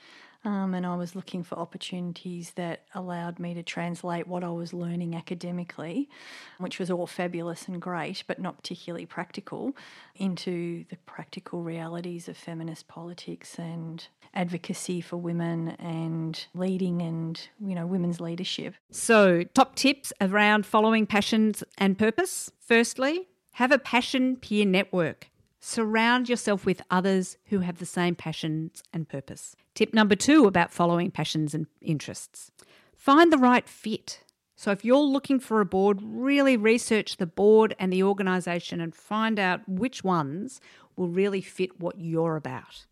Um, 0.43 0.73
and 0.73 0.85
I 0.87 0.95
was 0.95 1.15
looking 1.15 1.43
for 1.43 1.57
opportunities 1.59 2.51
that 2.55 2.85
allowed 2.95 3.37
me 3.37 3.53
to 3.53 3.61
translate 3.61 4.27
what 4.27 4.43
I 4.43 4.49
was 4.49 4.73
learning 4.73 5.15
academically, 5.15 6.09
which 6.57 6.79
was 6.79 6.89
all 6.89 7.05
fabulous 7.05 7.67
and 7.67 7.79
great, 7.79 8.23
but 8.25 8.39
not 8.39 8.57
particularly 8.57 9.05
practical, 9.05 9.75
into 10.15 10.85
the 10.89 10.97
practical 11.05 11.61
realities 11.61 12.27
of 12.27 12.37
feminist 12.37 12.87
politics 12.87 13.59
and 13.59 14.07
advocacy 14.33 15.01
for 15.01 15.17
women 15.17 15.69
and 15.79 16.45
leading 16.53 17.01
and 17.01 17.49
you 17.59 17.75
know 17.75 17.85
women's 17.85 18.19
leadership. 18.19 18.75
So, 18.89 19.43
top 19.53 19.75
tips 19.75 20.11
around 20.19 20.65
following 20.65 21.05
passions 21.05 21.63
and 21.77 21.99
purpose. 21.99 22.51
Firstly, 22.59 23.27
have 23.53 23.71
a 23.71 23.77
passion 23.77 24.37
peer 24.37 24.65
network. 24.65 25.30
Surround 25.63 26.27
yourself 26.27 26.65
with 26.65 26.81
others 26.89 27.37
who 27.45 27.59
have 27.59 27.77
the 27.77 27.85
same 27.85 28.15
passions 28.15 28.81
and 28.91 29.07
purpose. 29.07 29.55
Tip 29.75 29.93
number 29.93 30.15
two 30.15 30.47
about 30.47 30.73
following 30.73 31.11
passions 31.11 31.53
and 31.53 31.67
interests 31.81 32.51
find 32.97 33.31
the 33.31 33.37
right 33.37 33.67
fit. 33.69 34.23
So, 34.55 34.71
if 34.71 34.83
you're 34.83 34.97
looking 34.97 35.39
for 35.39 35.61
a 35.61 35.65
board, 35.65 35.99
really 36.03 36.57
research 36.57 37.17
the 37.17 37.25
board 37.25 37.75
and 37.79 37.93
the 37.93 38.03
organisation 38.03 38.81
and 38.81 38.93
find 38.93 39.39
out 39.39 39.67
which 39.67 40.03
ones 40.03 40.59
will 40.95 41.07
really 41.07 41.41
fit 41.41 41.79
what 41.79 41.99
you're 41.99 42.35
about. 42.35 42.85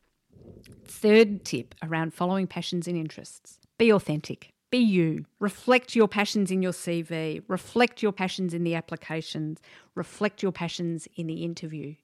Third 0.86 1.44
tip 1.46 1.76
around 1.84 2.14
following 2.14 2.48
passions 2.48 2.88
and 2.88 2.98
interests 2.98 3.60
be 3.80 3.92
authentic. 3.92 4.52
Be 4.72 4.78
you. 4.78 5.26
Reflect 5.40 5.96
your 5.96 6.08
passions 6.08 6.52
in 6.52 6.62
your 6.62 6.72
CV. 6.72 7.42
Reflect 7.48 8.04
your 8.04 8.12
passions 8.12 8.54
in 8.54 8.64
the 8.64 8.76
applications. 8.76 9.60
Reflect 9.96 10.44
your 10.44 10.52
passions 10.52 11.08
in 11.16 11.26
the 11.26 11.44
interview. 11.44 11.96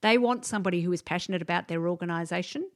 They 0.00 0.18
want 0.18 0.44
somebody 0.44 0.82
who 0.82 0.92
is 0.92 1.02
passionate 1.02 1.42
about 1.42 1.68
their 1.68 1.88
organisation, 1.88 2.68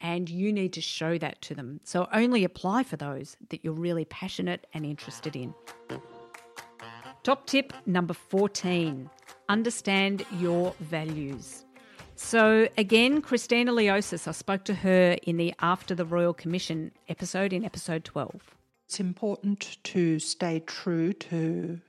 and 0.00 0.28
you 0.28 0.52
need 0.52 0.72
to 0.74 0.80
show 0.80 1.18
that 1.18 1.40
to 1.42 1.54
them. 1.54 1.80
So 1.84 2.08
only 2.12 2.44
apply 2.44 2.82
for 2.84 2.96
those 2.96 3.36
that 3.50 3.64
you're 3.64 3.72
really 3.72 4.04
passionate 4.04 4.66
and 4.74 4.84
interested 4.84 5.36
in. 5.36 5.54
Top 7.22 7.46
tip 7.46 7.72
number 7.86 8.14
14 8.14 9.08
understand 9.48 10.24
your 10.38 10.74
values. 10.80 11.64
So, 12.14 12.68
again, 12.78 13.20
Christina 13.20 13.72
Leosis, 13.72 14.28
I 14.28 14.32
spoke 14.32 14.64
to 14.64 14.74
her 14.74 15.16
in 15.24 15.36
the 15.36 15.54
After 15.60 15.94
the 15.94 16.04
Royal 16.04 16.32
Commission 16.32 16.92
episode 17.08 17.52
in 17.52 17.64
episode 17.64 18.04
12. 18.04 18.54
It's 18.86 19.00
important 19.00 19.78
to 19.84 20.18
stay 20.18 20.60
true 20.60 21.12
to 21.14 21.80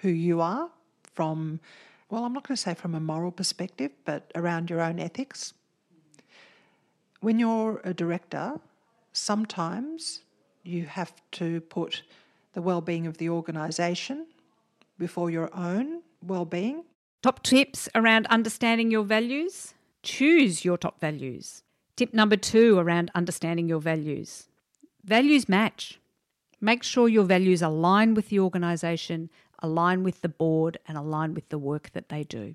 who 0.00 0.08
you 0.08 0.40
are 0.40 0.70
from 1.14 1.60
well, 2.10 2.24
I'm 2.24 2.32
not 2.32 2.46
going 2.46 2.56
to 2.56 2.62
say 2.62 2.74
from 2.74 2.94
a 2.94 3.00
moral 3.00 3.32
perspective, 3.32 3.90
but 4.04 4.30
around 4.34 4.70
your 4.70 4.80
own 4.80 4.98
ethics. 4.98 5.54
When 7.20 7.38
you're 7.38 7.80
a 7.84 7.92
director, 7.92 8.60
sometimes 9.12 10.20
you 10.62 10.84
have 10.86 11.12
to 11.32 11.60
put 11.62 12.02
the 12.52 12.62
well-being 12.62 13.06
of 13.06 13.18
the 13.18 13.28
organisation 13.28 14.26
before 14.98 15.30
your 15.30 15.50
own 15.54 16.02
well-being. 16.22 16.84
Top 17.22 17.42
tips 17.42 17.88
around 17.94 18.26
understanding 18.26 18.90
your 18.90 19.02
values. 19.02 19.74
Choose 20.02 20.64
your 20.64 20.78
top 20.78 21.00
values. 21.00 21.62
Tip 21.96 22.14
number 22.14 22.36
two 22.36 22.78
around 22.78 23.10
understanding 23.14 23.68
your 23.68 23.80
values. 23.80 24.48
Values 25.02 25.48
match. 25.48 25.98
Make 26.60 26.82
sure 26.82 27.08
your 27.08 27.24
values 27.24 27.62
align 27.62 28.14
with 28.14 28.30
the 28.30 28.40
organisation, 28.40 29.30
align 29.60 30.02
with 30.02 30.22
the 30.22 30.28
board, 30.28 30.78
and 30.88 30.96
align 30.96 31.34
with 31.34 31.48
the 31.50 31.58
work 31.58 31.90
that 31.92 32.08
they 32.08 32.22
do. 32.24 32.54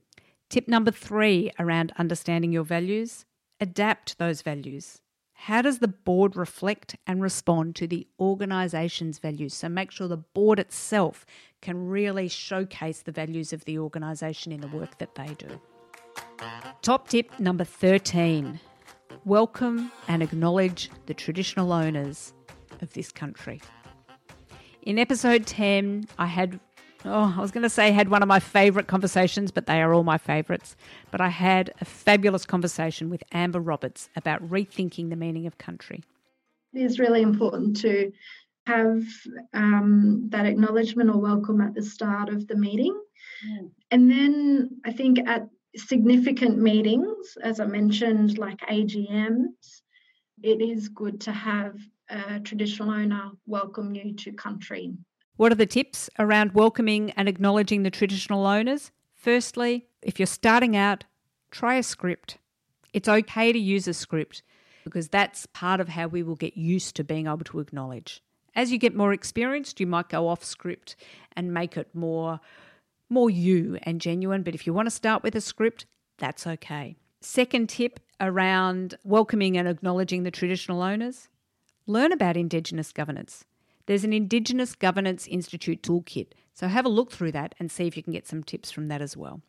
Tip 0.50 0.68
number 0.68 0.92
three 0.92 1.52
around 1.60 1.94
understanding 1.98 2.52
your 2.52 2.64
values 2.64 3.26
adapt 3.60 4.18
those 4.18 4.42
values. 4.42 5.02
How 5.34 5.62
does 5.62 5.80
the 5.80 5.88
board 5.88 6.36
reflect 6.36 6.96
and 7.08 7.22
respond 7.22 7.76
to 7.78 7.88
the 7.88 8.08
organisation's 8.20 9.18
values? 9.18 9.54
So 9.54 9.70
make 9.70 9.92
sure 9.92 10.08
the 10.08 10.18
board 10.18 10.60
itself 10.60 11.26
can 11.62 11.88
really 11.88 12.28
showcase 12.28 13.02
the 13.02 13.12
values 13.12 13.54
of 13.54 13.66
the 13.66 13.80
organisation 13.80 14.52
in 14.52 14.62
the 14.62 14.68
work 14.68 14.98
that 14.98 15.16
they 15.16 15.36
do. 15.36 15.60
Top 16.82 17.08
tip 17.08 17.40
number 17.40 17.64
13 17.64 18.60
welcome 19.26 19.92
and 20.08 20.24
acknowledge 20.24 20.90
the 21.06 21.14
traditional 21.14 21.72
owners 21.72 22.34
of 22.82 22.92
this 22.94 23.12
country. 23.12 23.62
In 24.84 24.98
episode 24.98 25.46
10, 25.46 26.06
I 26.18 26.26
had, 26.26 26.60
oh, 27.06 27.36
I 27.38 27.40
was 27.40 27.52
going 27.52 27.62
to 27.64 27.70
say, 27.70 27.92
had 27.92 28.10
one 28.10 28.24
of 28.24 28.28
my 28.28 28.40
favourite 28.40 28.88
conversations, 28.88 29.52
but 29.52 29.68
they 29.68 29.80
are 29.80 29.94
all 29.94 30.04
my 30.04 30.18
favourites. 30.18 30.76
But 31.12 31.22
I 31.22 31.30
had 31.30 31.72
a 31.82 31.86
fabulous 31.86 32.46
conversation 32.46 33.12
with 33.12 33.24
Amber 33.32 33.60
Roberts 33.60 34.10
about 34.16 34.42
rethinking 34.50 35.12
the 35.12 35.16
meaning 35.16 35.46
of 35.46 35.60
country. 35.60 36.04
It 36.74 36.82
is 36.82 37.00
really 37.00 37.22
important 37.22 37.78
to 37.82 38.12
have 38.66 39.04
um, 39.54 40.28
that 40.30 40.48
acknowledgement 40.48 41.12
or 41.12 41.20
welcome 41.20 41.62
at 41.62 41.76
the 41.76 41.84
start 41.84 42.30
of 42.30 42.48
the 42.48 42.56
meeting. 42.56 43.00
Mm. 43.48 43.72
And 43.92 44.10
then 44.10 44.70
I 44.84 44.94
think 44.94 45.20
at 45.28 45.48
significant 45.76 46.58
meetings, 46.58 47.38
as 47.44 47.60
I 47.60 47.66
mentioned, 47.66 48.40
like 48.40 48.60
AGMs, 48.62 49.82
it 50.42 50.60
is 50.60 50.90
good 50.90 51.22
to 51.22 51.32
have 51.32 51.76
traditional 52.44 52.92
owner 52.92 53.32
welcome 53.46 53.96
you 53.96 54.14
to 54.16 54.32
country. 54.32 54.94
What 55.38 55.52
are 55.52 55.56
the 55.56 55.66
tips 55.66 56.10
around 56.20 56.54
welcoming 56.54 57.12
and 57.12 57.28
acknowledging 57.28 57.84
the 57.84 57.90
traditional 57.90 58.46
owners? 58.46 58.92
Firstly, 59.16 59.88
if 60.02 60.20
you're 60.20 60.28
starting 60.28 60.76
out, 60.76 61.06
try 61.52 61.76
a 61.76 61.84
script. 61.84 62.38
It's 62.94 63.08
okay 63.08 63.52
to 63.52 63.60
use 63.60 63.88
a 63.88 63.94
script 63.94 64.44
because 64.84 65.08
that's 65.08 65.46
part 65.48 65.80
of 65.80 65.90
how 65.90 66.08
we 66.08 66.24
will 66.24 66.36
get 66.36 66.58
used 66.58 66.96
to 66.96 67.04
being 67.04 67.28
able 67.28 67.44
to 67.46 67.60
acknowledge. 67.60 68.22
As 68.56 68.72
you 68.72 68.78
get 68.78 68.96
more 68.96 69.14
experienced, 69.14 69.80
you 69.80 69.88
might 69.88 70.10
go 70.10 70.28
off 70.28 70.44
script 70.44 70.96
and 71.36 71.54
make 71.54 71.78
it 71.78 71.88
more 71.94 72.40
more 73.10 73.30
you 73.30 73.78
and 73.84 74.00
genuine. 74.00 74.42
But 74.42 74.56
if 74.56 74.66
you 74.66 74.74
want 74.74 74.86
to 74.86 74.92
start 74.92 75.22
with 75.22 75.36
a 75.36 75.42
script, 75.42 75.86
that's 76.18 76.48
okay. 76.48 76.96
Second 77.20 77.70
tip 77.70 78.00
around 78.20 78.96
welcoming 79.04 79.58
and 79.58 79.68
acknowledging 79.68 80.24
the 80.24 80.32
traditional 80.32 80.82
owners 80.82 81.28
learn 81.92 82.12
about 82.12 82.38
Indigenous 82.38 82.92
governance. 82.92 83.46
There's 83.86 84.04
an 84.04 84.14
Indigenous 84.14 84.76
Governance 84.76 85.28
Institute 85.28 85.82
toolkit, 85.84 86.28
so 86.54 86.68
have 86.68 86.86
a 86.86 86.90
look 86.90 87.12
through 87.12 87.34
that 87.34 87.56
and 87.60 87.72
see 87.72 87.88
if 87.88 87.98
you 87.98 88.04
can 88.04 88.14
get 88.14 88.28
some 88.28 88.44
tips 88.44 88.72
from 88.72 88.88
that 88.88 89.02
as 89.02 89.18
well. 89.18 89.42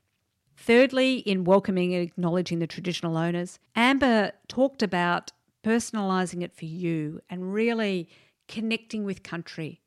Thirdly, 0.56 1.18
in 1.18 1.44
welcoming 1.44 1.94
and 1.94 2.02
acknowledging 2.02 2.58
the 2.58 2.66
traditional 2.66 3.16
owners, 3.16 3.58
Amber 3.76 4.32
talked 4.48 4.82
about 4.82 5.32
personalising 5.64 6.42
it 6.42 6.54
for 6.54 6.64
you 6.64 7.20
and 7.30 7.52
really 7.52 8.08
connecting 8.48 9.04
with 9.04 9.22
country. 9.22 9.80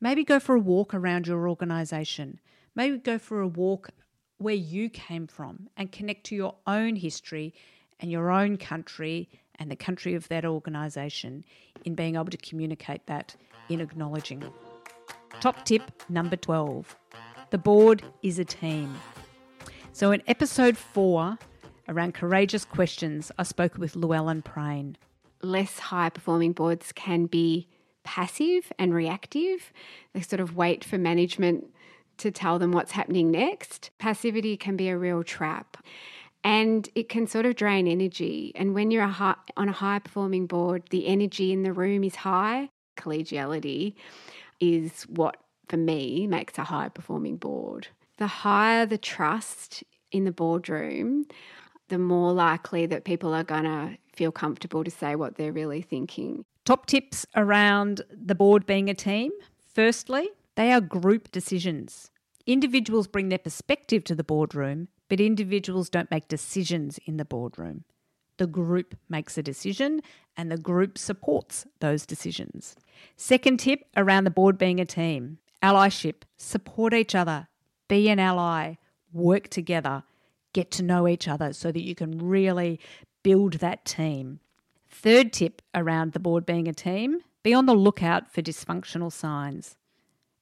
Maybe 0.00 0.24
go 0.24 0.40
for 0.40 0.54
a 0.54 0.60
walk 0.60 0.94
around 0.94 1.26
your 1.26 1.48
organisation. 1.48 2.40
Maybe 2.74 2.98
go 2.98 3.18
for 3.18 3.40
a 3.40 3.48
walk 3.48 3.90
where 4.38 4.54
you 4.54 4.88
came 4.88 5.26
from 5.26 5.68
and 5.76 5.92
connect 5.92 6.24
to 6.26 6.34
your 6.34 6.56
own 6.66 6.96
history 6.96 7.54
and 8.00 8.10
your 8.10 8.30
own 8.30 8.56
country 8.56 9.28
and 9.56 9.70
the 9.70 9.76
country 9.76 10.14
of 10.14 10.26
that 10.28 10.44
organisation 10.44 11.44
in 11.84 11.94
being 11.94 12.14
able 12.14 12.26
to 12.26 12.36
communicate 12.36 13.06
that 13.06 13.34
in 13.68 13.80
acknowledging. 13.80 14.44
Top 15.40 15.64
tip 15.64 15.82
number 16.08 16.36
12 16.36 16.96
the 17.50 17.58
board 17.58 18.04
is 18.22 18.38
a 18.38 18.44
team. 18.44 18.94
So, 19.92 20.12
in 20.12 20.22
episode 20.28 20.76
four, 20.76 21.36
around 21.88 22.14
courageous 22.14 22.64
questions, 22.64 23.32
I 23.38 23.42
spoke 23.42 23.76
with 23.76 23.96
Llewellyn 23.96 24.42
Prain. 24.42 24.96
Less 25.42 25.78
high 25.78 26.10
performing 26.10 26.52
boards 26.52 26.92
can 26.92 27.26
be 27.26 27.66
passive 28.04 28.72
and 28.78 28.94
reactive. 28.94 29.72
They 30.12 30.20
sort 30.20 30.38
of 30.38 30.54
wait 30.54 30.84
for 30.84 30.96
management 30.96 31.66
to 32.18 32.30
tell 32.30 32.60
them 32.60 32.70
what's 32.70 32.92
happening 32.92 33.32
next. 33.32 33.90
Passivity 33.98 34.56
can 34.56 34.76
be 34.76 34.88
a 34.88 34.96
real 34.96 35.24
trap 35.24 35.76
and 36.44 36.88
it 36.94 37.08
can 37.08 37.26
sort 37.26 37.46
of 37.46 37.56
drain 37.56 37.86
energy. 37.86 38.52
And 38.54 38.74
when 38.74 38.90
you're 38.90 39.04
a 39.04 39.08
high, 39.08 39.36
on 39.56 39.68
a 39.68 39.72
high 39.72 39.98
performing 39.98 40.46
board, 40.46 40.84
the 40.90 41.06
energy 41.06 41.52
in 41.52 41.62
the 41.62 41.72
room 41.72 42.04
is 42.04 42.16
high. 42.16 42.70
Collegiality 42.96 43.94
is 44.60 45.02
what, 45.04 45.36
for 45.68 45.76
me, 45.76 46.26
makes 46.26 46.58
a 46.58 46.64
high 46.64 46.88
performing 46.88 47.36
board. 47.36 47.88
The 48.18 48.26
higher 48.26 48.86
the 48.86 48.98
trust 48.98 49.84
in 50.12 50.24
the 50.24 50.32
boardroom, 50.32 51.26
the 51.88 51.98
more 51.98 52.32
likely 52.32 52.86
that 52.86 53.04
people 53.04 53.34
are 53.34 53.44
going 53.44 53.64
to 53.64 53.96
feel 54.14 54.32
comfortable 54.32 54.84
to 54.84 54.90
say 54.90 55.16
what 55.16 55.36
they're 55.36 55.52
really 55.52 55.82
thinking. 55.82 56.44
Top 56.64 56.86
tips 56.86 57.26
around 57.34 58.02
the 58.10 58.34
board 58.34 58.66
being 58.66 58.88
a 58.90 58.94
team. 58.94 59.32
Firstly, 59.74 60.28
they 60.56 60.72
are 60.72 60.80
group 60.80 61.30
decisions. 61.30 62.10
Individuals 62.46 63.06
bring 63.06 63.28
their 63.28 63.38
perspective 63.38 64.04
to 64.04 64.14
the 64.14 64.24
boardroom, 64.24 64.88
but 65.10 65.20
individuals 65.20 65.90
don't 65.90 66.10
make 66.10 66.28
decisions 66.28 66.98
in 67.04 67.18
the 67.18 67.24
boardroom. 67.26 67.84
The 68.38 68.46
group 68.46 68.96
makes 69.10 69.36
a 69.36 69.42
decision 69.42 70.00
and 70.34 70.50
the 70.50 70.56
group 70.56 70.96
supports 70.96 71.66
those 71.80 72.06
decisions. 72.06 72.76
Second 73.16 73.58
tip 73.60 73.80
around 73.98 74.24
the 74.24 74.30
board 74.30 74.56
being 74.56 74.80
a 74.80 74.86
team 74.86 75.36
allyship. 75.62 76.22
Support 76.38 76.94
each 76.94 77.14
other, 77.14 77.48
be 77.86 78.08
an 78.08 78.18
ally, 78.18 78.76
work 79.12 79.48
together, 79.48 80.04
get 80.54 80.70
to 80.70 80.82
know 80.82 81.06
each 81.06 81.28
other 81.28 81.52
so 81.52 81.70
that 81.70 81.82
you 81.82 81.94
can 81.94 82.16
really 82.18 82.80
build 83.22 83.54
that 83.54 83.84
team. 83.84 84.40
Third 84.88 85.34
tip 85.34 85.60
around 85.74 86.12
the 86.12 86.20
board 86.20 86.46
being 86.46 86.66
a 86.66 86.72
team 86.72 87.18
be 87.42 87.52
on 87.52 87.66
the 87.66 87.74
lookout 87.74 88.32
for 88.32 88.40
dysfunctional 88.40 89.12
signs. 89.12 89.76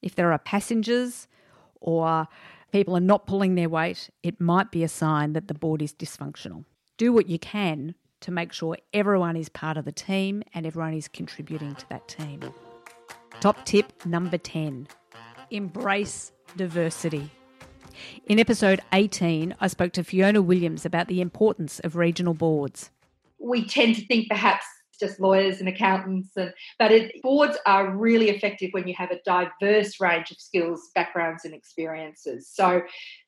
If 0.01 0.15
there 0.15 0.31
are 0.31 0.39
passengers 0.39 1.27
or 1.81 2.27
people 2.71 2.95
are 2.95 3.01
not 3.01 3.25
pulling 3.25 3.55
their 3.55 3.69
weight, 3.69 4.09
it 4.23 4.39
might 4.39 4.71
be 4.71 4.83
a 4.83 4.87
sign 4.87 5.33
that 5.33 5.47
the 5.47 5.53
board 5.53 5.81
is 5.81 5.93
dysfunctional. 5.93 6.65
Do 6.97 7.13
what 7.13 7.27
you 7.27 7.39
can 7.39 7.95
to 8.21 8.31
make 8.31 8.51
sure 8.51 8.77
everyone 8.93 9.35
is 9.35 9.49
part 9.49 9.77
of 9.77 9.85
the 9.85 9.91
team 9.91 10.43
and 10.53 10.65
everyone 10.65 10.93
is 10.93 11.07
contributing 11.07 11.75
to 11.75 11.89
that 11.89 12.07
team. 12.07 12.41
Top 13.39 13.65
tip 13.65 14.05
number 14.05 14.37
10 14.37 14.87
embrace 15.51 16.31
diversity. 16.55 17.31
In 18.27 18.39
episode 18.39 18.81
18, 18.93 19.55
I 19.59 19.67
spoke 19.67 19.93
to 19.93 20.03
Fiona 20.03 20.41
Williams 20.41 20.85
about 20.85 21.07
the 21.07 21.21
importance 21.21 21.79
of 21.79 21.95
regional 21.95 22.33
boards. 22.33 22.91
We 23.39 23.67
tend 23.67 23.95
to 23.95 24.05
think 24.05 24.29
perhaps 24.29 24.65
just 24.99 25.19
lawyers 25.19 25.59
and 25.59 25.69
accountants 25.69 26.29
and 26.35 26.53
but 26.77 26.91
it, 26.91 27.21
boards 27.21 27.57
are 27.65 27.95
really 27.95 28.29
effective 28.29 28.69
when 28.71 28.87
you 28.87 28.93
have 28.97 29.11
a 29.11 29.19
diverse 29.25 29.99
range 29.99 30.31
of 30.31 30.39
skills 30.39 30.89
backgrounds 30.95 31.45
and 31.45 31.53
experiences. 31.53 32.49
So 32.51 32.81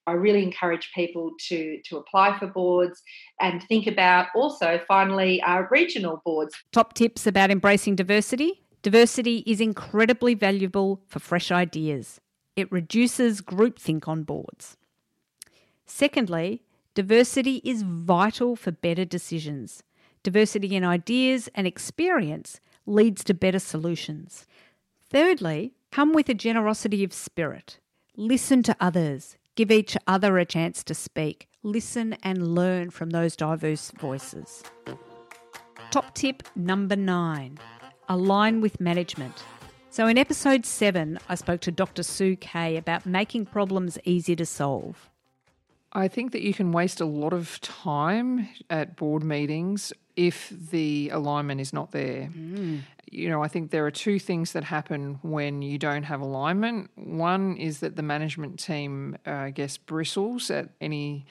i 0.08 0.12
really 0.14 0.44
encourage 0.44 0.90
people 0.96 1.32
to 1.48 1.80
to 1.86 1.98
apply 1.98 2.38
for 2.40 2.48
boards 2.48 3.02
and 3.40 3.64
think 3.64 3.86
about 3.88 4.28
also 4.36 4.80
finally 4.88 5.42
our 5.44 5.68
regional 5.72 6.22
boards. 6.26 6.56
Top 6.72 6.94
tips 6.94 7.28
about 7.28 7.52
embracing 7.52 7.96
diversity. 7.96 8.64
Diversity 8.82 9.44
is 9.46 9.62
incredibly 9.62 10.34
valuable 10.34 11.02
for 11.08 11.20
fresh 11.20 11.52
ideas. 11.52 12.20
It 12.56 12.72
reduces 12.72 13.42
groupthink 13.42 14.08
on 14.08 14.24
boards. 14.24 14.78
Secondly 15.86 16.64
diversity 16.94 17.62
is 17.64 17.84
vital 17.84 18.56
for 18.56 18.72
better 18.72 19.06
decisions 19.06 19.84
Diversity 20.24 20.76
in 20.76 20.84
ideas 20.84 21.50
and 21.56 21.66
experience 21.66 22.60
leads 22.86 23.24
to 23.24 23.34
better 23.34 23.60
solutions. 23.60 24.46
Thirdly, 25.10 25.74
come 25.92 26.14
with 26.14 26.30
a 26.30 26.34
generosity 26.34 27.04
of 27.04 27.14
spirit. 27.14 27.80
Listen 28.16 28.64
to 28.64 28.76
others. 28.80 29.38
Give 29.56 29.72
each 29.72 29.98
other 30.08 30.38
a 30.38 30.46
chance 30.46 30.84
to 30.86 30.94
speak. 30.94 31.48
Listen 31.64 32.14
and 32.24 32.56
learn 32.56 32.90
from 32.90 33.10
those 33.10 33.36
diverse 33.36 33.92
voices. 33.92 34.64
Top 35.92 36.16
tip 36.16 36.44
number 36.56 36.96
nine 36.96 37.60
align 38.08 38.62
with 38.62 38.80
management. 38.80 39.44
So, 39.90 40.08
in 40.08 40.18
episode 40.18 40.66
seven, 40.66 41.20
I 41.30 41.36
spoke 41.36 41.62
to 41.62 41.72
Dr. 41.72 42.04
Sue 42.04 42.36
Kay 42.36 42.78
about 42.78 43.06
making 43.06 43.46
problems 43.46 43.98
easy 44.06 44.36
to 44.36 44.46
solve. 44.46 45.11
I 45.94 46.08
think 46.08 46.32
that 46.32 46.42
you 46.42 46.54
can 46.54 46.72
waste 46.72 47.02
a 47.02 47.06
lot 47.06 47.34
of 47.34 47.60
time 47.62 48.48
at 48.70 48.96
board 48.96 49.24
meetings 49.24 49.92
if 50.16 50.50
the 50.50 51.10
alignment 51.12 51.60
is 51.60 51.74
not 51.74 51.92
there. 51.92 52.30
Mm. 52.34 52.82
You 53.12 53.30
know, 53.30 53.44
I 53.44 53.50
think 53.50 53.72
there 53.72 53.86
are 53.86 53.92
two 53.92 54.20
things 54.20 54.54
that 54.54 54.64
happen 54.64 55.20
when 55.22 55.62
you 55.62 55.78
don't 55.78 56.04
have 56.04 56.22
alignment. 56.22 56.92
One 56.96 57.58
is 57.58 57.80
that 57.80 57.98
the 57.98 58.04
management 58.04 58.60
team, 58.60 59.18
uh, 59.28 59.32
I 59.32 59.50
guess, 59.50 59.78
bristles 59.78 60.50
at 60.50 60.70
any 60.80 61.26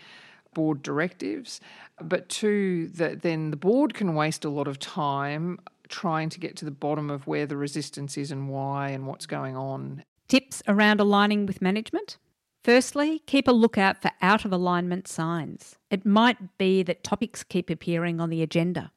board 0.53 0.83
directives, 0.83 1.61
but 2.01 2.29
two, 2.29 2.89
that 2.89 3.23
then 3.23 3.51
the 3.51 3.57
board 3.57 3.95
can 3.95 4.15
waste 4.15 4.45
a 4.45 4.51
lot 4.51 4.69
of 4.69 4.79
time 4.79 5.59
trying 5.89 6.29
to 6.29 6.39
get 6.39 6.57
to 6.57 6.65
the 6.65 6.71
bottom 6.71 7.11
of 7.11 7.27
where 7.27 7.47
the 7.47 7.57
resistance 7.57 8.17
is 8.17 8.31
and 8.31 8.49
why 8.49 8.89
and 8.91 9.07
what's 9.07 9.27
going 9.27 9.57
on. 9.57 10.05
Tips 10.29 10.63
around 10.69 11.01
aligning 11.01 11.47
with 11.47 11.61
management? 11.63 12.19
Firstly, 12.63 13.23
keep 13.27 13.49
a 13.49 13.53
lookout 13.53 14.03
for 14.03 14.11
out 14.21 14.45
of 14.45 14.53
alignment 14.53 15.09
signs. 15.09 15.77
It 15.91 16.05
might 16.05 16.59
be 16.59 16.83
that 16.83 17.03
topics 17.03 17.43
keep 17.43 17.71
appearing 17.71 18.21
on 18.21 18.29
the 18.29 18.43
agenda, 18.43 18.93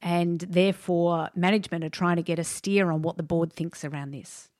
and 0.00 0.40
therefore 0.40 1.30
management 1.34 1.82
are 1.82 1.90
trying 1.90 2.16
to 2.16 2.22
get 2.22 2.38
a 2.38 2.44
steer 2.44 2.92
on 2.92 3.02
what 3.02 3.16
the 3.16 3.24
board 3.24 3.52
thinks 3.52 3.84
around 3.84 4.12
this. 4.12 4.50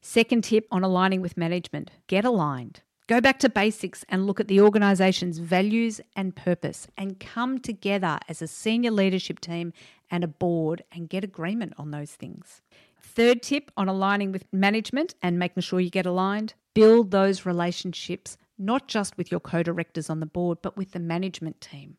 Second 0.00 0.42
tip 0.42 0.66
on 0.72 0.82
aligning 0.82 1.20
with 1.20 1.36
management 1.36 1.92
get 2.08 2.24
aligned. 2.24 2.80
Go 3.06 3.20
back 3.20 3.38
to 3.40 3.48
basics 3.48 4.04
and 4.08 4.26
look 4.26 4.40
at 4.40 4.48
the 4.48 4.60
organisation's 4.60 5.38
values 5.38 6.00
and 6.16 6.34
purpose 6.34 6.88
and 6.96 7.20
come 7.20 7.58
together 7.58 8.18
as 8.28 8.42
a 8.42 8.48
senior 8.48 8.90
leadership 8.90 9.40
team 9.40 9.72
and 10.10 10.24
a 10.24 10.28
board 10.28 10.82
and 10.92 11.08
get 11.08 11.22
agreement 11.22 11.74
on 11.76 11.90
those 11.90 12.12
things. 12.12 12.60
Third 13.00 13.42
tip 13.42 13.70
on 13.76 13.88
aligning 13.88 14.32
with 14.32 14.52
management 14.52 15.14
and 15.22 15.38
making 15.38 15.62
sure 15.62 15.80
you 15.80 15.90
get 15.90 16.06
aligned 16.06 16.54
build 16.74 17.10
those 17.10 17.46
relationships 17.46 18.36
not 18.58 18.86
just 18.86 19.16
with 19.16 19.30
your 19.30 19.40
co 19.40 19.62
directors 19.62 20.10
on 20.10 20.20
the 20.20 20.26
board, 20.26 20.58
but 20.60 20.76
with 20.76 20.92
the 20.92 21.00
management 21.00 21.60
team. 21.60 21.96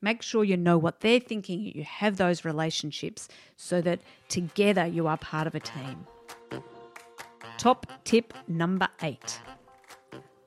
Make 0.00 0.22
sure 0.22 0.42
you 0.42 0.56
know 0.56 0.78
what 0.78 1.00
they're 1.00 1.20
thinking, 1.20 1.60
you 1.60 1.84
have 1.84 2.16
those 2.16 2.44
relationships 2.44 3.28
so 3.56 3.80
that 3.82 4.00
together 4.28 4.86
you 4.86 5.06
are 5.06 5.16
part 5.16 5.46
of 5.46 5.54
a 5.54 5.60
team. 5.60 6.06
Top 7.56 7.86
tip 8.04 8.34
number 8.48 8.88
eight 9.02 9.40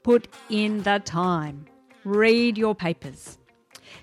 put 0.04 0.28
in 0.52 0.84
the 0.84 1.02
time, 1.04 1.66
read 2.04 2.60
your 2.60 2.76
papers. 2.76 3.40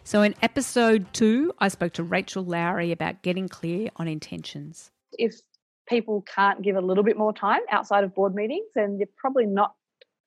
So, 0.03 0.23
in 0.23 0.35
episode 0.43 1.07
two, 1.13 1.53
I 1.61 1.69
spoke 1.69 1.93
to 1.93 2.03
Rachel 2.03 2.45
Lowry 2.45 2.91
about 2.91 3.23
getting 3.23 3.49
clear 3.49 3.89
on 3.97 4.09
intentions. 4.09 4.91
If 5.13 5.41
people 5.93 6.25
can't 6.35 6.63
give 6.63 6.77
a 6.77 6.81
little 6.81 7.05
bit 7.05 7.17
more 7.17 7.33
time 7.33 7.61
outside 7.71 8.05
of 8.05 8.15
board 8.15 8.35
meetings, 8.35 8.71
and 8.77 8.99
they're 8.99 9.07
probably 9.17 9.47
not 9.47 9.75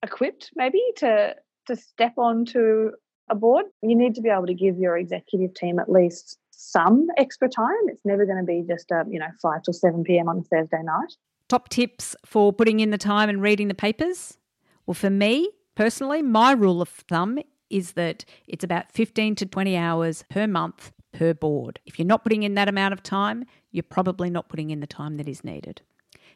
equipped, 0.03 0.51
maybe, 0.55 0.81
to, 0.97 1.35
to 1.67 1.75
step 1.75 2.13
onto 2.17 2.91
a 3.29 3.35
board. 3.35 3.65
You 3.81 3.95
need 3.95 4.15
to 4.15 4.21
be 4.21 4.29
able 4.29 4.45
to 4.47 4.53
give 4.53 4.77
your 4.77 4.97
executive 4.97 5.53
team 5.55 5.79
at 5.79 5.91
least 5.91 6.37
some 6.51 7.07
extra 7.17 7.49
time. 7.49 7.73
It's 7.87 8.05
never 8.05 8.25
going 8.25 8.37
to 8.37 8.43
be 8.43 8.63
just, 8.67 8.91
a, 8.91 9.03
you 9.09 9.19
know, 9.19 9.27
5 9.41 9.63
till 9.63 9.73
7 9.73 10.03
p.m. 10.03 10.29
on 10.29 10.39
a 10.39 10.43
Thursday 10.43 10.81
night. 10.83 11.13
Top 11.49 11.69
tips 11.69 12.15
for 12.25 12.53
putting 12.53 12.79
in 12.79 12.91
the 12.91 12.97
time 12.97 13.29
and 13.29 13.41
reading 13.41 13.67
the 13.67 13.75
papers? 13.75 14.37
Well, 14.85 14.95
for 14.95 15.09
me 15.09 15.49
personally, 15.75 16.21
my 16.21 16.51
rule 16.53 16.81
of 16.81 16.89
thumb 16.89 17.39
is 17.69 17.93
that 17.93 18.25
it's 18.47 18.63
about 18.63 18.91
15 18.91 19.35
to 19.35 19.45
20 19.45 19.75
hours 19.75 20.23
per 20.29 20.47
month 20.47 20.91
per 21.15 21.33
board. 21.33 21.79
If 21.85 21.97
you're 21.97 22.05
not 22.05 22.23
putting 22.23 22.43
in 22.43 22.55
that 22.55 22.67
amount 22.67 22.93
of 22.93 23.01
time, 23.01 23.45
you're 23.71 23.83
probably 23.83 24.29
not 24.29 24.49
putting 24.49 24.69
in 24.69 24.81
the 24.81 24.87
time 24.87 25.15
that 25.17 25.29
is 25.29 25.43
needed. 25.43 25.81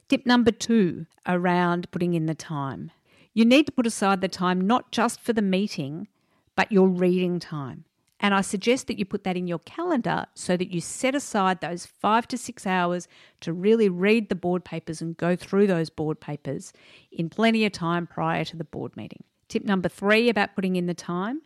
Tip 0.07 0.25
number 0.25 0.51
two 0.51 1.05
around 1.27 1.91
putting 1.91 2.13
in 2.13 2.25
the 2.27 2.33
time. 2.33 2.91
You 3.33 3.45
need 3.45 3.65
to 3.65 3.71
put 3.71 3.85
aside 3.85 4.21
the 4.21 4.27
time 4.27 4.61
not 4.61 4.91
just 4.91 5.19
for 5.19 5.33
the 5.33 5.41
meeting, 5.41 6.07
but 6.55 6.71
your 6.71 6.87
reading 6.87 7.39
time. 7.39 7.83
And 8.21 8.33
I 8.33 8.41
suggest 8.41 8.87
that 8.87 8.97
you 8.97 9.05
put 9.05 9.23
that 9.23 9.37
in 9.37 9.47
your 9.47 9.59
calendar 9.59 10.25
so 10.33 10.57
that 10.57 10.73
you 10.73 10.81
set 10.81 11.15
aside 11.15 11.61
those 11.61 11.85
five 11.85 12.27
to 12.29 12.37
six 12.37 12.65
hours 12.65 13.07
to 13.41 13.53
really 13.53 13.87
read 13.87 14.29
the 14.29 14.35
board 14.35 14.65
papers 14.65 15.01
and 15.01 15.15
go 15.15 15.35
through 15.35 15.67
those 15.67 15.89
board 15.89 16.19
papers 16.19 16.73
in 17.11 17.29
plenty 17.29 17.65
of 17.65 17.71
time 17.71 18.07
prior 18.07 18.43
to 18.45 18.57
the 18.57 18.63
board 18.63 18.95
meeting. 18.97 19.23
Tip 19.47 19.63
number 19.63 19.89
three 19.89 20.29
about 20.29 20.55
putting 20.55 20.75
in 20.75 20.85
the 20.85 20.93
time 20.93 21.41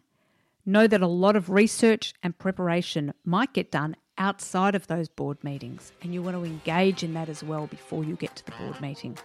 know 0.66 0.88
that 0.88 1.02
a 1.02 1.08
lot 1.08 1.36
of 1.36 1.50
research 1.50 2.14
and 2.24 2.38
preparation 2.38 3.14
might 3.26 3.54
get 3.54 3.72
done 3.72 3.96
outside 4.18 4.76
of 4.76 4.88
those 4.88 5.10
board 5.10 5.44
meetings, 5.44 5.92
and 6.02 6.14
you 6.14 6.22
want 6.22 6.38
to 6.38 6.46
engage 6.46 7.04
in 7.04 7.14
that 7.14 7.30
as 7.30 7.44
well 7.44 7.68
before 7.68 8.04
you 8.04 8.16
get 8.16 8.36
to 8.36 8.46
the 8.46 8.52
board 8.52 8.80
meeting. 8.82 9.18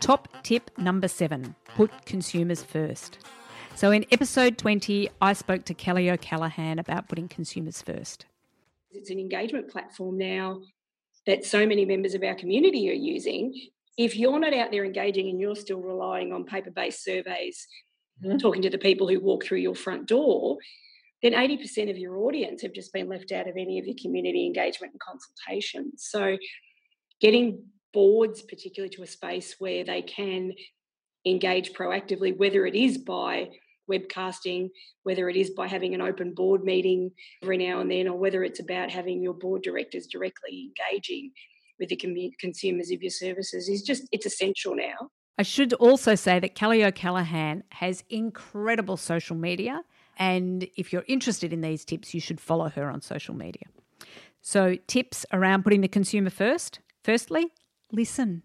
Top 0.00 0.28
tip 0.42 0.70
number 0.78 1.08
seven 1.08 1.54
put 1.74 2.04
consumers 2.06 2.62
first. 2.62 3.18
So, 3.76 3.90
in 3.92 4.04
episode 4.10 4.58
20, 4.58 5.08
I 5.22 5.32
spoke 5.32 5.64
to 5.66 5.74
Kelly 5.74 6.10
O'Callaghan 6.10 6.78
about 6.78 7.08
putting 7.08 7.28
consumers 7.28 7.80
first. 7.80 8.26
It's 8.90 9.10
an 9.10 9.18
engagement 9.18 9.70
platform 9.70 10.18
now 10.18 10.60
that 11.26 11.44
so 11.44 11.66
many 11.66 11.84
members 11.84 12.14
of 12.14 12.22
our 12.22 12.34
community 12.34 12.90
are 12.90 12.94
using. 12.94 13.54
If 13.96 14.16
you're 14.16 14.38
not 14.38 14.54
out 14.54 14.70
there 14.70 14.84
engaging 14.84 15.28
and 15.28 15.40
you're 15.40 15.54
still 15.54 15.80
relying 15.80 16.32
on 16.32 16.44
paper 16.44 16.70
based 16.70 17.04
surveys, 17.04 17.66
mm-hmm. 18.22 18.38
talking 18.38 18.62
to 18.62 18.70
the 18.70 18.78
people 18.78 19.08
who 19.08 19.20
walk 19.20 19.44
through 19.44 19.58
your 19.58 19.74
front 19.74 20.06
door, 20.06 20.58
then 21.22 21.32
80% 21.32 21.90
of 21.90 21.98
your 21.98 22.18
audience 22.18 22.62
have 22.62 22.72
just 22.72 22.92
been 22.92 23.08
left 23.08 23.32
out 23.32 23.48
of 23.48 23.56
any 23.56 23.78
of 23.78 23.86
your 23.86 23.96
community 24.00 24.46
engagement 24.46 24.92
and 24.92 25.00
consultation. 25.00 25.92
So, 25.96 26.36
getting 27.20 27.64
boards, 27.92 28.42
particularly 28.42 28.94
to 28.96 29.02
a 29.02 29.06
space 29.06 29.56
where 29.58 29.84
they 29.84 30.02
can 30.02 30.52
engage 31.26 31.72
proactively, 31.72 32.36
whether 32.36 32.64
it 32.64 32.74
is 32.74 32.98
by 32.98 33.50
webcasting, 33.90 34.70
whether 35.02 35.28
it 35.28 35.36
is 35.36 35.50
by 35.50 35.66
having 35.66 35.94
an 35.94 36.00
open 36.00 36.32
board 36.32 36.62
meeting 36.64 37.10
every 37.42 37.58
now 37.58 37.80
and 37.80 37.90
then, 37.90 38.08
or 38.08 38.16
whether 38.16 38.44
it's 38.44 38.60
about 38.60 38.90
having 38.90 39.22
your 39.22 39.34
board 39.34 39.62
directors 39.62 40.06
directly 40.06 40.70
engaging 40.70 41.32
with 41.78 41.88
the 41.88 42.32
consumers 42.38 42.90
of 42.90 43.02
your 43.02 43.10
services, 43.10 43.68
is 43.68 43.82
just 43.82 44.04
it's 44.12 44.26
essential 44.26 44.74
now. 44.74 45.10
I 45.40 45.42
should 45.42 45.72
also 45.72 46.16
say 46.16 46.38
that 46.38 46.54
Kelly 46.54 46.84
O'Callaghan 46.84 47.64
has 47.70 48.04
incredible 48.10 48.98
social 48.98 49.34
media. 49.34 49.84
And 50.18 50.68
if 50.76 50.92
you're 50.92 51.06
interested 51.08 51.50
in 51.50 51.62
these 51.62 51.82
tips, 51.82 52.12
you 52.12 52.20
should 52.20 52.38
follow 52.38 52.68
her 52.68 52.90
on 52.90 53.00
social 53.00 53.34
media. 53.34 53.62
So, 54.42 54.76
tips 54.86 55.24
around 55.32 55.62
putting 55.62 55.80
the 55.80 55.88
consumer 55.88 56.28
first. 56.28 56.80
Firstly, 57.02 57.54
listen. 57.90 58.42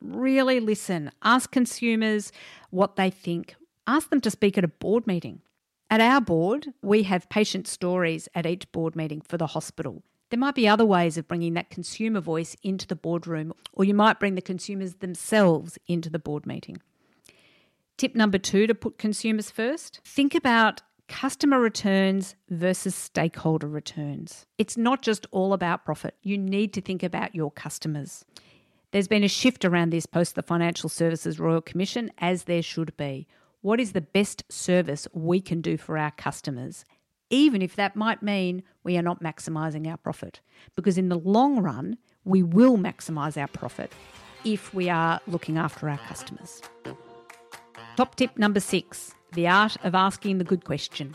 Really 0.00 0.60
listen. 0.60 1.10
Ask 1.22 1.50
consumers 1.50 2.32
what 2.70 2.96
they 2.96 3.10
think. 3.10 3.56
Ask 3.86 4.08
them 4.08 4.22
to 4.22 4.30
speak 4.30 4.56
at 4.56 4.64
a 4.64 4.68
board 4.68 5.06
meeting. 5.06 5.42
At 5.90 6.00
our 6.00 6.22
board, 6.22 6.68
we 6.80 7.02
have 7.02 7.28
patient 7.28 7.68
stories 7.68 8.30
at 8.34 8.46
each 8.46 8.72
board 8.72 8.96
meeting 8.96 9.20
for 9.20 9.36
the 9.36 9.48
hospital. 9.48 10.02
There 10.34 10.40
might 10.40 10.56
be 10.56 10.66
other 10.66 10.84
ways 10.84 11.16
of 11.16 11.28
bringing 11.28 11.54
that 11.54 11.70
consumer 11.70 12.18
voice 12.18 12.56
into 12.64 12.88
the 12.88 12.96
boardroom, 12.96 13.54
or 13.72 13.84
you 13.84 13.94
might 13.94 14.18
bring 14.18 14.34
the 14.34 14.42
consumers 14.42 14.94
themselves 14.94 15.78
into 15.86 16.10
the 16.10 16.18
board 16.18 16.44
meeting. 16.44 16.78
Tip 17.98 18.16
number 18.16 18.38
two 18.38 18.66
to 18.66 18.74
put 18.74 18.98
consumers 18.98 19.52
first 19.52 20.00
think 20.04 20.34
about 20.34 20.82
customer 21.06 21.60
returns 21.60 22.34
versus 22.50 22.96
stakeholder 22.96 23.68
returns. 23.68 24.44
It's 24.58 24.76
not 24.76 25.02
just 25.02 25.24
all 25.30 25.52
about 25.52 25.84
profit, 25.84 26.16
you 26.24 26.36
need 26.36 26.72
to 26.72 26.80
think 26.80 27.04
about 27.04 27.36
your 27.36 27.52
customers. 27.52 28.24
There's 28.90 29.06
been 29.06 29.22
a 29.22 29.28
shift 29.28 29.64
around 29.64 29.90
this 29.90 30.04
post 30.04 30.34
the 30.34 30.42
Financial 30.42 30.88
Services 30.88 31.38
Royal 31.38 31.60
Commission, 31.60 32.10
as 32.18 32.42
there 32.42 32.60
should 32.60 32.96
be. 32.96 33.28
What 33.60 33.78
is 33.78 33.92
the 33.92 34.00
best 34.00 34.42
service 34.52 35.06
we 35.12 35.40
can 35.40 35.60
do 35.60 35.76
for 35.76 35.96
our 35.96 36.10
customers, 36.10 36.84
even 37.34 37.62
if 37.62 37.76
that 37.76 37.96
might 37.96 38.22
mean 38.22 38.62
we 38.82 38.96
are 38.96 39.02
not 39.02 39.22
maximising 39.22 39.88
our 39.88 39.96
profit? 39.96 40.40
Because 40.76 40.96
in 40.96 41.08
the 41.08 41.18
long 41.18 41.60
run, 41.60 41.98
we 42.24 42.42
will 42.42 42.76
maximise 42.76 43.40
our 43.40 43.48
profit 43.48 43.92
if 44.44 44.72
we 44.72 44.88
are 44.88 45.20
looking 45.26 45.58
after 45.58 45.88
our 45.88 45.98
customers. 45.98 46.62
Top 47.96 48.14
tip 48.14 48.38
number 48.38 48.60
six 48.60 49.14
the 49.32 49.48
art 49.48 49.76
of 49.82 49.96
asking 49.96 50.38
the 50.38 50.44
good 50.44 50.64
question. 50.64 51.12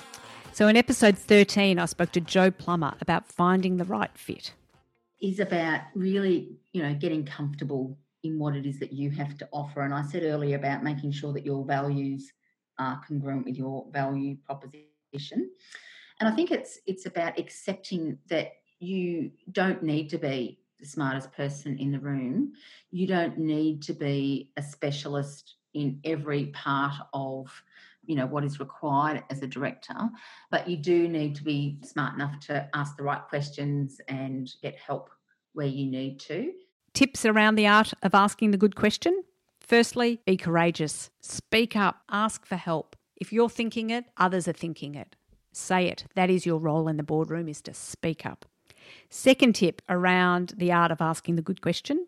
So, 0.52 0.68
in 0.68 0.76
episode 0.76 1.18
13, 1.18 1.80
I 1.80 1.86
spoke 1.86 2.12
to 2.12 2.20
Joe 2.20 2.52
Plummer 2.52 2.94
about 3.00 3.26
finding 3.26 3.78
the 3.78 3.86
right 3.86 4.12
fit 4.14 4.52
is 5.22 5.40
about 5.40 5.82
really, 5.96 6.50
you 6.74 6.82
know, 6.82 6.94
getting 6.94 7.26
comfortable 7.26 7.98
in 8.24 8.40
what 8.40 8.56
it 8.56 8.66
is 8.66 8.80
that 8.80 8.94
you 8.94 9.10
have 9.12 9.38
to 9.38 9.48
offer. 9.52 9.82
And 9.82 9.94
I 9.94 10.04
said 10.04 10.24
earlier 10.24 10.58
about 10.58 10.84
making 10.84 11.12
sure 11.12 11.34
that 11.34 11.46
your 11.46 11.66
values 11.66 12.32
are 12.78 13.02
congruent 13.08 13.46
with 13.46 13.56
your 13.56 13.86
value 13.92 14.38
proposition. 14.46 15.50
And 16.20 16.28
I 16.28 16.36
think 16.36 16.52
it's 16.52 16.80
it's 16.86 17.06
about 17.06 17.40
accepting 17.40 18.18
that 18.30 18.54
you 18.80 19.32
don't 19.52 19.84
need 19.84 20.10
to 20.10 20.18
be 20.18 20.60
the 20.80 20.86
smartest 20.86 21.32
person 21.34 21.78
in 21.78 21.92
the 21.92 22.00
room. 22.00 22.54
You 22.92 23.08
don't 23.08 23.38
need 23.38 23.82
to 23.84 23.94
be 23.94 24.52
a 24.58 24.64
specialist 24.64 25.56
in 25.74 26.00
every 26.04 26.48
part 26.48 26.94
of 27.14 27.52
you 28.06 28.16
know 28.16 28.26
what 28.26 28.44
is 28.44 28.60
required 28.60 29.24
as 29.30 29.44
a 29.44 29.48
director 29.48 29.94
but 30.50 30.68
you 30.68 30.76
do 30.76 31.08
need 31.08 31.36
to 31.36 31.44
be 31.44 31.78
smart 31.84 32.16
enough 32.16 32.40
to 32.40 32.68
ask 32.74 32.98
the 32.98 33.04
right 33.04 33.22
questions 33.30 34.02
and 34.08 34.50
get 34.64 34.76
help 34.76 35.12
where 35.54 35.68
you 35.68 35.86
need 35.86 36.20
to. 36.20 36.52
Tips 36.94 37.26
around 37.26 37.56
the 37.56 37.68
art 37.68 37.94
of 38.02 38.16
asking 38.16 38.52
the 38.52 38.58
good 38.58 38.76
question? 38.76 39.24
Firstly 39.60 40.22
be 40.26 40.38
courageous. 40.38 41.12
Speak 41.22 41.76
up. 41.76 42.02
Ask 42.10 42.46
for 42.46 42.56
help. 42.56 42.96
If 43.16 43.32
you're 43.32 43.50
thinking 43.50 43.92
it 43.92 44.06
others 44.18 44.48
are 44.48 44.54
thinking 44.54 44.96
it 44.96 45.16
say 45.52 45.88
it 45.88 46.06
that 46.16 46.30
is 46.30 46.46
your 46.46 46.60
role 46.60 46.88
in 46.88 46.98
the 46.98 47.04
boardroom 47.04 47.48
is 47.48 47.62
to 47.62 47.74
speak 47.74 48.26
up 48.26 48.46
second 49.10 49.54
tip 49.56 49.82
around 49.90 50.54
the 50.58 50.72
art 50.72 50.92
of 50.92 51.02
asking 51.02 51.36
the 51.36 51.42
good 51.42 51.62
question 51.62 52.06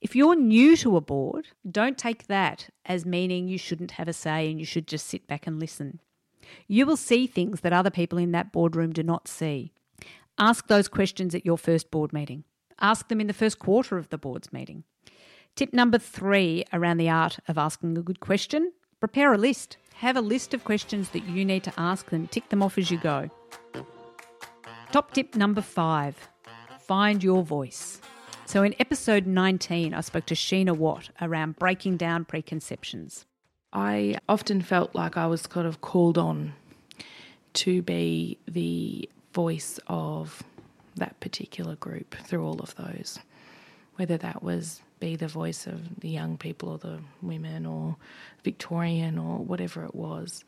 if 0.00 0.14
you're 0.14 0.36
new 0.36 0.76
to 0.78 0.96
a 0.96 1.00
board, 1.00 1.48
don't 1.68 1.96
take 1.96 2.26
that 2.26 2.68
as 2.84 3.06
meaning 3.06 3.48
you 3.48 3.58
shouldn't 3.58 3.92
have 3.92 4.08
a 4.08 4.12
say 4.12 4.50
and 4.50 4.60
you 4.60 4.66
should 4.66 4.86
just 4.86 5.06
sit 5.06 5.26
back 5.26 5.46
and 5.46 5.58
listen. 5.58 6.00
You 6.68 6.86
will 6.86 6.96
see 6.96 7.26
things 7.26 7.62
that 7.62 7.72
other 7.72 7.90
people 7.90 8.18
in 8.18 8.32
that 8.32 8.52
boardroom 8.52 8.92
do 8.92 9.02
not 9.02 9.26
see. 9.26 9.72
Ask 10.38 10.68
those 10.68 10.86
questions 10.86 11.34
at 11.34 11.46
your 11.46 11.56
first 11.56 11.90
board 11.90 12.12
meeting. 12.12 12.44
Ask 12.80 13.08
them 13.08 13.20
in 13.20 13.26
the 13.26 13.32
first 13.32 13.58
quarter 13.58 13.96
of 13.96 14.10
the 14.10 14.18
board's 14.18 14.52
meeting. 14.52 14.84
Tip 15.54 15.72
number 15.72 15.98
three 15.98 16.64
around 16.72 16.98
the 16.98 17.08
art 17.08 17.38
of 17.48 17.56
asking 17.56 17.96
a 17.96 18.02
good 18.02 18.20
question 18.20 18.72
prepare 19.00 19.32
a 19.32 19.38
list. 19.38 19.76
Have 19.96 20.16
a 20.16 20.20
list 20.20 20.52
of 20.52 20.64
questions 20.64 21.10
that 21.10 21.24
you 21.24 21.44
need 21.44 21.64
to 21.64 21.72
ask 21.78 22.10
them, 22.10 22.26
tick 22.28 22.48
them 22.50 22.62
off 22.62 22.76
as 22.76 22.90
you 22.90 22.98
go. 22.98 23.30
Top 24.92 25.12
tip 25.12 25.34
number 25.34 25.62
five 25.62 26.28
find 26.86 27.22
your 27.24 27.42
voice. 27.42 28.00
So 28.44 28.62
in 28.62 28.74
episode 28.78 29.26
19, 29.26 29.92
I 29.92 30.00
spoke 30.02 30.26
to 30.26 30.34
Sheena 30.34 30.76
Watt 30.76 31.10
around 31.20 31.56
breaking 31.56 31.96
down 31.96 32.24
preconceptions. 32.24 33.24
I 33.72 34.18
often 34.28 34.62
felt 34.62 34.94
like 34.94 35.16
I 35.16 35.26
was 35.26 35.48
kind 35.48 35.66
of 35.66 35.80
called 35.80 36.16
on 36.16 36.54
to 37.54 37.82
be 37.82 38.38
the 38.46 39.08
voice 39.32 39.80
of 39.88 40.44
that 40.94 41.18
particular 41.18 41.74
group 41.74 42.14
through 42.22 42.46
all 42.46 42.60
of 42.60 42.74
those, 42.76 43.18
whether 43.96 44.16
that 44.18 44.42
was 44.42 44.80
be 44.98 45.16
the 45.16 45.28
voice 45.28 45.66
of 45.66 46.00
the 46.00 46.08
young 46.08 46.36
people 46.36 46.70
or 46.70 46.78
the 46.78 46.98
women 47.22 47.66
or 47.66 47.96
Victorian 48.42 49.18
or 49.18 49.38
whatever 49.38 49.84
it 49.84 49.94
was. 49.94 50.44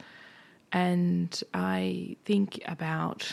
And 0.72 1.42
I 1.54 2.16
think 2.24 2.60
about 2.66 3.32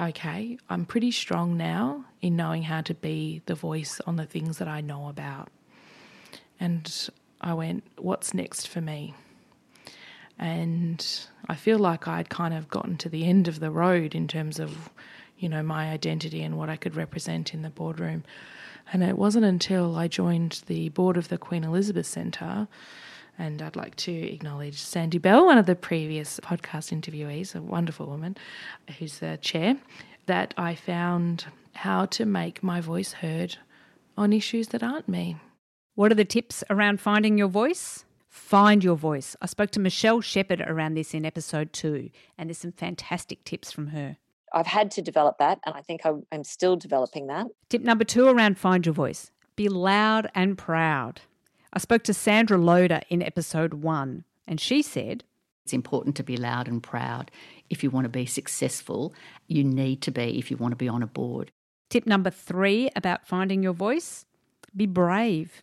okay, 0.00 0.56
I'm 0.70 0.86
pretty 0.86 1.10
strong 1.10 1.56
now 1.56 2.06
in 2.22 2.34
knowing 2.34 2.62
how 2.62 2.80
to 2.82 2.94
be 2.94 3.42
the 3.46 3.54
voice 3.54 4.00
on 4.06 4.16
the 4.16 4.24
things 4.24 4.58
that 4.58 4.68
I 4.68 4.80
know 4.80 5.08
about. 5.08 5.48
And 6.58 7.10
I 7.40 7.54
went, 7.54 7.84
what's 7.98 8.32
next 8.32 8.68
for 8.68 8.80
me? 8.80 9.14
And 10.38 11.06
I 11.48 11.54
feel 11.54 11.78
like 11.78 12.08
I'd 12.08 12.30
kind 12.30 12.54
of 12.54 12.68
gotten 12.70 12.96
to 12.98 13.10
the 13.10 13.26
end 13.26 13.46
of 13.46 13.60
the 13.60 13.70
road 13.70 14.14
in 14.14 14.26
terms 14.26 14.58
of, 14.58 14.90
you 15.38 15.48
know, 15.50 15.62
my 15.62 15.90
identity 15.90 16.42
and 16.42 16.56
what 16.56 16.70
I 16.70 16.76
could 16.76 16.96
represent 16.96 17.52
in 17.52 17.60
the 17.60 17.68
boardroom. 17.68 18.24
And 18.92 19.02
it 19.02 19.16
wasn't 19.16 19.44
until 19.44 19.96
I 19.96 20.08
joined 20.08 20.62
the 20.66 20.88
board 20.88 21.16
of 21.16 21.28
the 21.28 21.38
Queen 21.38 21.62
Elizabeth 21.62 22.06
Centre, 22.06 22.66
and 23.38 23.62
I'd 23.62 23.76
like 23.76 23.94
to 23.96 24.12
acknowledge 24.12 24.78
Sandy 24.80 25.18
Bell, 25.18 25.46
one 25.46 25.58
of 25.58 25.66
the 25.66 25.76
previous 25.76 26.40
podcast 26.40 26.92
interviewees, 26.92 27.54
a 27.54 27.62
wonderful 27.62 28.06
woman 28.06 28.36
who's 28.98 29.20
the 29.20 29.38
chair, 29.40 29.76
that 30.26 30.52
I 30.56 30.74
found 30.74 31.46
how 31.74 32.06
to 32.06 32.26
make 32.26 32.62
my 32.62 32.80
voice 32.80 33.12
heard 33.12 33.56
on 34.16 34.32
issues 34.32 34.68
that 34.68 34.82
aren't 34.82 35.08
me. 35.08 35.36
What 35.94 36.10
are 36.10 36.16
the 36.16 36.24
tips 36.24 36.64
around 36.68 37.00
finding 37.00 37.38
your 37.38 37.48
voice? 37.48 38.04
Find 38.28 38.82
your 38.82 38.96
voice. 38.96 39.36
I 39.40 39.46
spoke 39.46 39.70
to 39.72 39.80
Michelle 39.80 40.20
Shepherd 40.20 40.60
around 40.60 40.94
this 40.94 41.14
in 41.14 41.24
episode 41.24 41.72
two, 41.72 42.10
and 42.36 42.48
there's 42.48 42.58
some 42.58 42.72
fantastic 42.72 43.44
tips 43.44 43.72
from 43.72 43.88
her. 43.88 44.18
I've 44.52 44.66
had 44.66 44.90
to 44.92 45.02
develop 45.02 45.38
that, 45.38 45.60
and 45.64 45.74
I 45.74 45.82
think 45.82 46.02
I'm 46.04 46.44
still 46.44 46.76
developing 46.76 47.26
that. 47.28 47.46
Tip 47.68 47.82
number 47.82 48.04
two 48.04 48.26
around 48.28 48.58
find 48.58 48.84
your 48.84 48.94
voice 48.94 49.30
be 49.56 49.68
loud 49.68 50.30
and 50.34 50.56
proud. 50.56 51.20
I 51.72 51.78
spoke 51.78 52.02
to 52.04 52.14
Sandra 52.14 52.56
Loader 52.56 53.02
in 53.08 53.22
episode 53.22 53.74
one, 53.74 54.24
and 54.46 54.60
she 54.60 54.82
said, 54.82 55.24
It's 55.64 55.72
important 55.72 56.16
to 56.16 56.22
be 56.22 56.36
loud 56.36 56.66
and 56.66 56.82
proud. 56.82 57.30
If 57.68 57.82
you 57.82 57.90
want 57.90 58.06
to 58.06 58.08
be 58.08 58.26
successful, 58.26 59.14
you 59.46 59.62
need 59.62 60.02
to 60.02 60.10
be 60.10 60.38
if 60.38 60.50
you 60.50 60.56
want 60.56 60.72
to 60.72 60.76
be 60.76 60.88
on 60.88 61.02
a 61.02 61.06
board. 61.06 61.52
Tip 61.88 62.06
number 62.06 62.30
three 62.30 62.90
about 62.96 63.26
finding 63.26 63.62
your 63.62 63.72
voice 63.72 64.24
be 64.74 64.86
brave. 64.86 65.62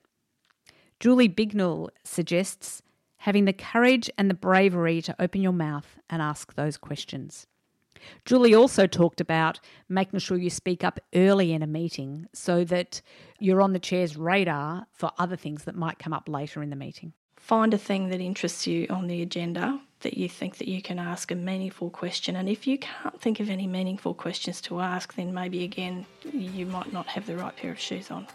Julie 1.00 1.30
Bignell 1.30 1.90
suggests 2.04 2.82
having 3.18 3.46
the 3.46 3.54
courage 3.54 4.10
and 4.18 4.30
the 4.30 4.34
bravery 4.34 5.02
to 5.02 5.16
open 5.20 5.42
your 5.42 5.54
mouth 5.54 5.98
and 6.10 6.22
ask 6.22 6.54
those 6.56 6.78
questions. 6.78 7.48
Julie 8.26 8.54
also 8.54 8.88
talked 8.88 9.22
about 9.22 9.60
making 9.90 10.20
sure 10.20 10.38
you 10.38 10.50
speak 10.50 10.84
up 10.84 11.00
early 11.14 11.54
in 11.54 11.62
a 11.64 11.68
meeting 11.68 12.28
so 12.34 12.64
that 12.66 13.02
you're 13.40 13.62
on 13.62 13.74
the 13.74 13.80
chair's 13.80 14.18
radar 14.18 14.88
for 14.94 15.12
other 15.18 15.36
things 15.36 15.64
that 15.66 15.76
might 15.76 16.00
come 16.00 16.14
up 16.14 16.28
later 16.28 16.62
in 16.64 16.70
the 16.70 16.76
meeting. 16.76 17.14
Find 17.38 17.74
a 17.74 17.78
thing 17.78 18.10
that 18.10 18.20
interests 18.20 18.68
you 18.68 18.88
on 18.90 19.08
the 19.08 19.22
agenda 19.22 19.80
that 20.02 20.18
you 20.18 20.28
think 20.30 20.58
that 20.58 20.68
you 20.68 20.82
can 20.82 21.00
ask 21.00 21.32
a 21.32 21.36
meaningful 21.36 21.90
question 21.90 22.36
and 22.36 22.48
if 22.48 22.68
you 22.68 22.78
can't 22.78 23.20
think 23.20 23.40
of 23.40 23.50
any 23.50 23.66
meaningful 23.66 24.14
questions 24.14 24.62
to 24.62 24.80
ask 24.80 25.16
then 25.16 25.34
maybe 25.34 25.64
again 25.64 26.06
you 26.32 26.66
might 26.66 26.94
not 26.94 27.08
have 27.08 27.26
the 27.26 27.36
right 27.36 27.56
pair 27.56 27.72
of 27.72 27.80
shoes 27.80 28.12
on. 28.12 28.28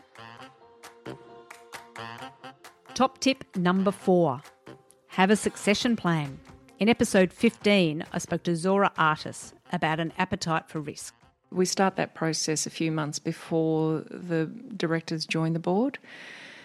Top 2.95 3.19
tip 3.21 3.45
number 3.57 3.91
4. 3.91 4.41
Have 5.09 5.31
a 5.31 5.37
succession 5.37 5.95
plan. 5.95 6.39
In 6.83 6.89
episode 6.89 7.33
15, 7.33 8.07
I 8.13 8.19
spoke 8.19 8.43
to 8.43 8.57
Zora 8.57 8.91
Artis 8.99 9.55
about 9.73 10.01
an 10.01 10.13
appetite 10.19 10.69
for 10.69 10.81
risk. 10.81 11.15
We 11.53 11.65
start 11.65 11.95
that 11.95 12.13
process 12.13 12.67
a 12.67 12.71
few 12.71 12.91
months 12.91 13.21
before 13.21 14.01
the 14.11 14.47
directors 14.77 15.25
join 15.25 15.53
the 15.53 15.61
board. 15.61 16.01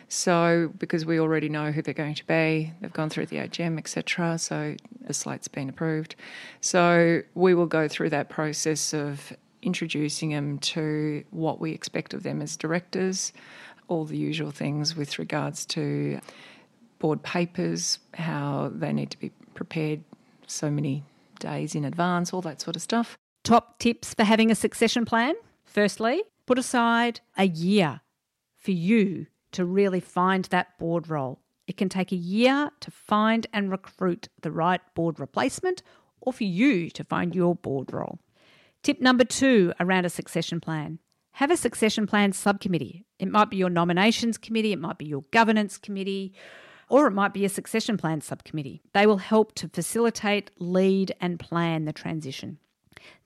So, 0.10 0.73
because 0.80 1.06
we 1.06 1.19
already 1.19 1.49
know 1.49 1.71
who 1.71 1.84
they're 1.84 1.93
going 1.93 2.15
to 2.15 2.25
be, 2.25 2.73
they've 2.82 2.91
gone 2.91 3.12
through 3.12 3.27
the 3.27 3.36
AGM, 3.36 3.77
etc. 3.77 4.39
So, 4.39 4.75
the 5.01 5.13
slate's 5.13 5.47
been 5.47 5.69
approved. 5.69 6.15
So, 6.62 7.21
we 7.36 7.53
will 7.53 7.67
go 7.67 7.88
through 7.88 8.10
that 8.10 8.27
process 8.27 8.95
of 8.95 9.32
introducing 9.62 10.32
them 10.32 10.58
to 10.73 11.25
what 11.30 11.62
we 11.62 11.73
expect 11.73 12.15
of 12.15 12.23
them 12.23 12.41
as 12.41 12.58
directors, 12.58 13.34
all 13.88 14.03
the 14.03 14.17
usual 14.17 14.49
things 14.49 14.95
with 14.95 15.19
regards 15.19 15.63
to 15.67 16.19
board 16.97 17.21
papers, 17.21 17.99
how 18.15 18.71
they 18.73 18.91
need 18.91 19.12
to 19.12 19.19
be 19.19 19.32
prepared 19.58 20.04
so 20.46 20.72
many 20.72 21.04
days 21.39 21.76
in 21.76 21.84
advance, 21.84 22.32
all 22.32 22.41
that 22.43 22.62
sort 22.62 22.78
of 22.78 22.82
stuff. 22.82 23.17
Top 23.43 23.80
tips 23.80 24.13
for 24.13 24.24
having 24.24 24.50
a 24.50 24.56
succession 24.56 25.04
plan? 25.04 25.36
Firstly, 25.65 26.24
put 26.46 26.58
aside 26.58 27.20
a 27.38 27.48
year 27.48 28.02
for 28.56 28.72
you 28.72 29.28
to 29.52 29.65
really 29.65 30.00
find 30.00 30.46
that 30.46 30.78
board 30.78 31.10
role. 31.10 31.39
It 31.67 31.76
can 31.76 31.89
take 31.89 32.12
a 32.12 32.15
year 32.15 32.70
to 32.80 32.91
find 32.91 33.48
and 33.52 33.70
recruit 33.70 34.30
the 34.41 34.52
right 34.52 34.82
board 34.96 35.20
replacement 35.20 35.84
or 36.22 36.32
for 36.32 36.46
you 36.46 36.89
to 36.91 37.04
find 37.04 37.36
your 37.36 37.56
board 37.56 37.91
role. 37.91 38.20
Tip 38.84 39.02
number 39.02 39.26
two 39.26 39.74
around 39.80 40.06
a 40.06 40.10
succession 40.10 40.62
plan 40.62 41.00
have 41.34 41.52
a 41.52 41.58
succession 41.58 42.08
plan 42.08 42.32
subcommittee. 42.34 43.06
It 43.20 43.28
might 43.28 43.50
be 43.50 43.58
your 43.58 43.70
nominations 43.70 44.38
committee, 44.38 44.72
it 44.72 44.80
might 44.80 44.98
be 44.98 45.06
your 45.06 45.24
governance 45.32 45.78
committee, 45.78 46.34
or 46.89 47.08
it 47.08 47.12
might 47.12 47.34
be 47.34 47.45
a 47.45 47.50
succession 47.50 47.97
plan 47.97 48.21
subcommittee. 48.21 48.82
They 48.93 49.06
will 49.06 49.17
help 49.17 49.54
to 49.56 49.69
facilitate, 49.69 50.52
lead, 50.60 51.13
and 51.19 51.39
plan 51.39 51.86
the 51.86 51.93
transition. 51.93 52.60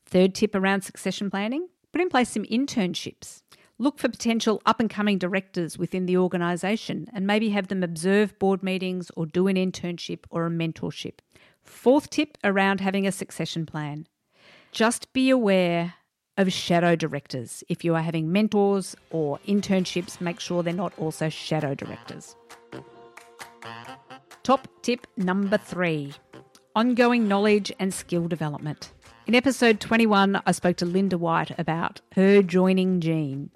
Third 0.06 0.36
tip 0.36 0.56
around 0.56 0.82
succession 0.82 1.30
planning 1.30 1.69
put 1.91 2.02
in 2.02 2.10
place 2.10 2.30
some 2.30 2.43
internships. 2.43 3.41
Look 3.78 3.97
for 3.97 4.10
potential 4.10 4.62
up 4.65 4.80
and 4.80 4.89
coming 4.89 5.17
directors 5.17 5.78
within 5.78 6.06
the 6.06 6.17
organisation 6.17 7.08
and 7.13 7.26
maybe 7.26 7.50
have 7.50 7.67
them 7.67 7.84
observe 7.84 8.38
board 8.38 8.62
meetings 8.62 9.10
or 9.15 9.26
do 9.26 9.47
an 9.47 9.56
internship 9.56 10.26
or 10.30 10.45
a 10.45 10.50
mentorship. 10.50 11.19
Fourth 11.63 12.10
tip 12.10 12.38
around 12.43 12.80
having 12.80 13.08
a 13.08 13.12
succession 13.12 13.65
plan 13.65 14.08
just 14.71 15.12
be 15.13 15.30
aware 15.30 15.95
of 16.38 16.52
shadow 16.52 16.95
directors. 16.95 17.63
If 17.69 17.84
you 17.84 17.95
are 17.95 18.02
having 18.02 18.32
mentors 18.32 18.95
or 19.10 19.39
internships, 19.47 20.21
make 20.21 20.39
sure 20.39 20.63
they're 20.63 20.74
not 20.74 20.93
also 20.97 21.30
shadow 21.30 21.76
directors. 21.76 22.36
Top 24.43 24.67
tip 24.82 25.06
number 25.17 25.58
three 25.58 26.13
ongoing 26.75 27.27
knowledge 27.27 27.71
and 27.77 27.93
skill 27.93 28.27
development. 28.27 28.91
In 29.27 29.36
episode 29.36 29.80
21, 29.80 30.41
I 30.45 30.51
spoke 30.51 30.77
to 30.77 30.86
Linda 30.86 31.17
White 31.17 31.51
about 31.60 32.01
her 32.13 32.41
joining 32.41 33.01
Gene. 33.01 33.51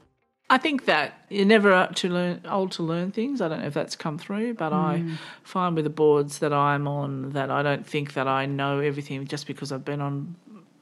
I 0.47 0.59
think 0.59 0.85
that 0.85 1.25
you're 1.29 1.43
never 1.43 1.89
to 1.91 2.09
learn, 2.09 2.41
old 2.47 2.71
to 2.73 2.83
learn 2.83 3.11
things. 3.11 3.41
I 3.41 3.47
don't 3.47 3.61
know 3.61 3.67
if 3.67 3.73
that's 3.73 3.95
come 3.95 4.19
through, 4.19 4.53
but 4.53 4.71
mm. 4.71 4.75
I 4.75 5.17
find 5.43 5.75
with 5.75 5.85
the 5.85 5.89
boards 5.89 6.37
that 6.37 6.53
I'm 6.53 6.87
on 6.87 7.31
that 7.31 7.49
I 7.49 7.63
don't 7.63 7.87
think 7.87 8.13
that 8.13 8.27
I 8.27 8.45
know 8.45 8.79
everything 8.79 9.25
just 9.25 9.47
because 9.47 9.71
I've 9.71 9.85
been 9.85 10.01
on 10.01 10.35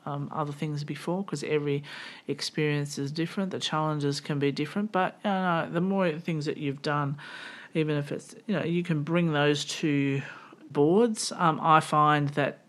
um, 0.06 0.30
other 0.34 0.52
things 0.52 0.84
before 0.84 1.24
because 1.24 1.46
every 1.46 1.82
experience 2.28 2.98
is 2.98 3.10
different. 3.10 3.52
The 3.52 3.60
challenges 3.60 4.20
can 4.20 4.38
be 4.38 4.52
different, 4.52 4.92
but 4.92 5.18
you 5.24 5.32
know, 5.32 5.70
the 5.72 5.80
more 5.80 6.12
things 6.20 6.46
that 6.46 6.58
you've 6.58 6.82
done, 6.82 7.18
even 7.74 7.98
if 7.98 8.12
it's 8.12 8.36
you 8.48 8.56
know 8.56 8.64
you 8.64 8.84
can 8.84 9.04
bring 9.04 9.34
those 9.34 9.66
to 9.66 10.22
boards. 10.72 11.32
Um, 11.36 11.60
I 11.62 11.80
find 11.80 12.30
that 12.30 12.60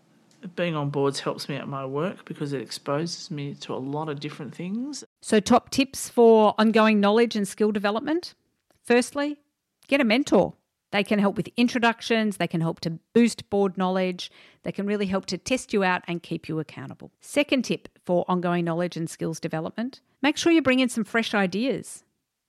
being 0.55 0.75
on 0.75 0.89
boards 0.89 1.19
helps 1.19 1.49
me 1.49 1.55
at 1.55 1.67
my 1.67 1.85
work 1.85 2.25
because 2.25 2.53
it 2.53 2.61
exposes 2.61 3.31
me 3.31 3.55
to 3.55 3.73
a 3.73 3.77
lot 3.77 4.09
of 4.09 4.19
different 4.19 4.53
things. 4.53 5.03
So, 5.21 5.39
top 5.39 5.69
tips 5.71 6.07
for 6.09 6.53
ongoing 6.57 6.99
knowledge 6.99 7.35
and 7.35 7.47
skill 7.47 7.71
development. 7.71 8.35
Firstly, 8.83 9.39
get 9.87 10.01
a 10.01 10.03
mentor. 10.03 10.53
They 10.91 11.03
can 11.03 11.19
help 11.19 11.35
with 11.35 11.49
introductions, 11.57 12.37
they 12.37 12.47
can 12.47 12.61
help 12.61 12.79
to 12.81 12.99
boost 13.13 13.49
board 13.49 13.77
knowledge, 13.77 14.31
they 14.63 14.71
can 14.71 14.85
really 14.85 15.07
help 15.07 15.25
to 15.25 15.37
test 15.37 15.73
you 15.73 15.83
out 15.83 16.03
and 16.07 16.23
keep 16.23 16.47
you 16.47 16.59
accountable. 16.59 17.11
Second 17.19 17.65
tip 17.65 17.89
for 18.05 18.23
ongoing 18.29 18.63
knowledge 18.63 18.95
and 18.95 19.09
skills 19.09 19.39
development 19.39 19.99
make 20.21 20.37
sure 20.37 20.51
you 20.51 20.61
bring 20.61 20.79
in 20.79 20.89
some 20.89 21.03
fresh 21.03 21.33
ideas. 21.33 22.03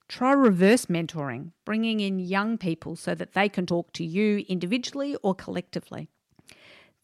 Try 0.09 0.33
reverse 0.33 0.87
mentoring, 0.87 1.53
bringing 1.65 2.01
in 2.01 2.19
young 2.19 2.59
people 2.59 2.97
so 2.97 3.15
that 3.15 3.33
they 3.33 3.49
can 3.49 3.67
talk 3.67 3.93
to 3.95 4.05
you 4.05 4.45
individually 4.49 5.17
or 5.23 5.35
collectively. 5.35 6.09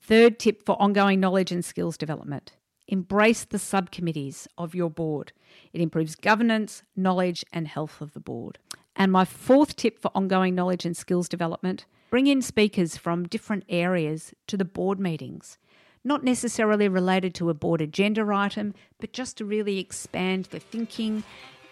Third 0.00 0.38
tip 0.38 0.64
for 0.64 0.80
ongoing 0.80 1.20
knowledge 1.20 1.52
and 1.52 1.64
skills 1.64 1.96
development 1.96 2.52
embrace 2.88 3.44
the 3.44 3.58
subcommittees 3.58 4.46
of 4.58 4.74
your 4.74 4.90
board. 4.90 5.32
It 5.72 5.80
improves 5.80 6.14
governance, 6.14 6.82
knowledge, 6.94 7.44
and 7.52 7.66
health 7.66 8.00
of 8.00 8.12
the 8.12 8.20
board. 8.20 8.58
And 8.94 9.10
my 9.10 9.24
fourth 9.24 9.76
tip 9.76 9.98
for 9.98 10.10
ongoing 10.14 10.54
knowledge 10.54 10.84
and 10.84 10.96
skills 10.96 11.28
development 11.28 11.86
bring 12.10 12.26
in 12.26 12.42
speakers 12.42 12.96
from 12.96 13.28
different 13.28 13.64
areas 13.68 14.34
to 14.48 14.56
the 14.56 14.64
board 14.64 15.00
meetings. 15.00 15.56
Not 16.04 16.24
necessarily 16.24 16.88
related 16.88 17.34
to 17.36 17.48
a 17.48 17.54
board 17.54 17.80
agenda 17.80 18.26
item, 18.30 18.74
but 19.00 19.12
just 19.12 19.38
to 19.38 19.44
really 19.44 19.78
expand 19.78 20.46
the 20.46 20.58
thinking 20.60 21.22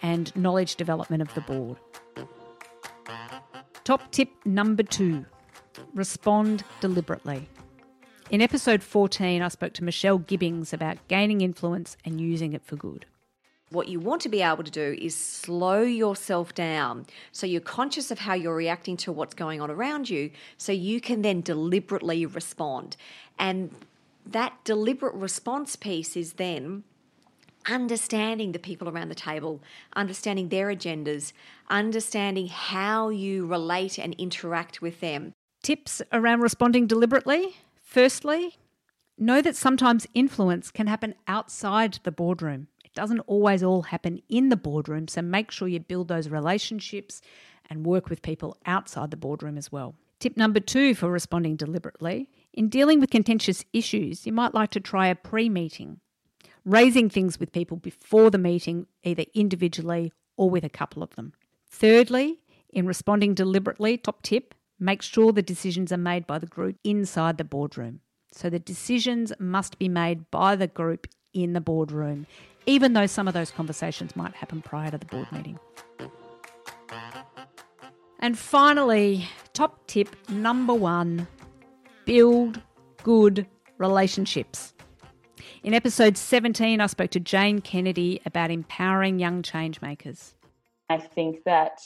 and 0.02 0.34
knowledge 0.36 0.76
development 0.76 1.22
of 1.22 1.32
the 1.34 1.40
board. 1.40 1.78
Top 3.84 4.10
tip 4.12 4.28
number 4.44 4.82
two 4.82 5.24
respond 5.94 6.64
deliberately. 6.80 7.48
In 8.30 8.40
episode 8.40 8.82
14, 8.82 9.42
I 9.42 9.48
spoke 9.48 9.72
to 9.74 9.84
Michelle 9.84 10.18
Gibbings 10.18 10.72
about 10.72 10.98
gaining 11.08 11.40
influence 11.40 11.96
and 12.04 12.20
using 12.20 12.52
it 12.52 12.64
for 12.64 12.76
good. 12.76 13.06
What 13.70 13.88
you 13.88 14.00
want 14.00 14.22
to 14.22 14.28
be 14.28 14.42
able 14.42 14.64
to 14.64 14.70
do 14.70 14.96
is 15.00 15.16
slow 15.16 15.82
yourself 15.82 16.54
down 16.54 17.06
so 17.30 17.46
you're 17.46 17.60
conscious 17.60 18.10
of 18.10 18.20
how 18.20 18.34
you're 18.34 18.54
reacting 18.54 18.96
to 18.98 19.12
what's 19.12 19.34
going 19.34 19.60
on 19.60 19.70
around 19.70 20.10
you 20.10 20.30
so 20.56 20.72
you 20.72 21.00
can 21.00 21.22
then 21.22 21.40
deliberately 21.40 22.26
respond. 22.26 22.96
And 23.38 23.74
that 24.26 24.54
deliberate 24.64 25.14
response 25.14 25.76
piece 25.76 26.16
is 26.16 26.34
then 26.34 26.84
understanding 27.70 28.52
the 28.52 28.58
people 28.58 28.88
around 28.88 29.08
the 29.08 29.14
table, 29.14 29.62
understanding 29.94 30.48
their 30.48 30.68
agendas, 30.68 31.32
understanding 31.68 32.48
how 32.48 33.08
you 33.08 33.46
relate 33.46 33.98
and 33.98 34.14
interact 34.14 34.82
with 34.82 35.00
them. 35.00 35.32
Tips 35.62 36.02
around 36.12 36.40
responding 36.40 36.86
deliberately? 36.86 37.56
Firstly, 37.82 38.58
know 39.18 39.40
that 39.42 39.56
sometimes 39.56 40.06
influence 40.14 40.70
can 40.70 40.86
happen 40.86 41.14
outside 41.28 41.98
the 42.02 42.12
boardroom. 42.12 42.68
It 42.84 42.94
doesn't 42.94 43.20
always 43.20 43.62
all 43.62 43.82
happen 43.82 44.20
in 44.28 44.48
the 44.48 44.56
boardroom, 44.56 45.08
so 45.08 45.22
make 45.22 45.50
sure 45.50 45.68
you 45.68 45.80
build 45.80 46.08
those 46.08 46.28
relationships 46.28 47.20
and 47.68 47.86
work 47.86 48.08
with 48.08 48.22
people 48.22 48.56
outside 48.66 49.10
the 49.10 49.16
boardroom 49.16 49.56
as 49.56 49.70
well. 49.70 49.94
Tip 50.18 50.36
number 50.36 50.60
two 50.60 50.94
for 50.94 51.10
responding 51.10 51.56
deliberately 51.56 52.28
in 52.52 52.68
dealing 52.68 53.00
with 53.00 53.10
contentious 53.10 53.64
issues, 53.72 54.26
you 54.26 54.32
might 54.32 54.54
like 54.54 54.70
to 54.70 54.80
try 54.80 55.06
a 55.06 55.14
pre 55.14 55.48
meeting, 55.48 56.00
raising 56.64 57.08
things 57.08 57.38
with 57.38 57.52
people 57.52 57.76
before 57.76 58.30
the 58.30 58.38
meeting, 58.38 58.86
either 59.02 59.24
individually 59.34 60.12
or 60.36 60.50
with 60.50 60.64
a 60.64 60.68
couple 60.68 61.02
of 61.02 61.14
them. 61.16 61.32
Thirdly, 61.68 62.40
in 62.70 62.86
responding 62.86 63.34
deliberately, 63.34 63.96
top 63.96 64.22
tip, 64.22 64.54
make 64.78 65.02
sure 65.02 65.32
the 65.32 65.42
decisions 65.42 65.92
are 65.92 65.98
made 65.98 66.26
by 66.26 66.38
the 66.38 66.46
group 66.46 66.76
inside 66.84 67.38
the 67.38 67.44
boardroom. 67.44 68.00
So 68.32 68.48
the 68.48 68.58
decisions 68.58 69.32
must 69.38 69.78
be 69.78 69.88
made 69.88 70.30
by 70.30 70.56
the 70.56 70.66
group 70.66 71.06
in 71.32 71.52
the 71.52 71.60
boardroom, 71.60 72.26
even 72.66 72.92
though 72.92 73.06
some 73.06 73.28
of 73.28 73.34
those 73.34 73.50
conversations 73.50 74.14
might 74.16 74.34
happen 74.34 74.62
prior 74.62 74.90
to 74.90 74.98
the 74.98 75.06
board 75.06 75.30
meeting. 75.32 75.58
And 78.20 78.38
finally, 78.38 79.26
top 79.52 79.86
tip 79.86 80.14
number 80.28 80.74
one 80.74 81.26
build 82.04 82.60
good 83.02 83.46
relationships. 83.78 84.74
In 85.62 85.74
episode 85.74 86.16
17, 86.16 86.80
I 86.80 86.86
spoke 86.86 87.10
to 87.10 87.20
Jane 87.20 87.60
Kennedy 87.60 88.22
about 88.24 88.50
empowering 88.50 89.18
young 89.18 89.42
changemakers. 89.42 90.32
I 90.88 90.96
think 90.96 91.44
that 91.44 91.80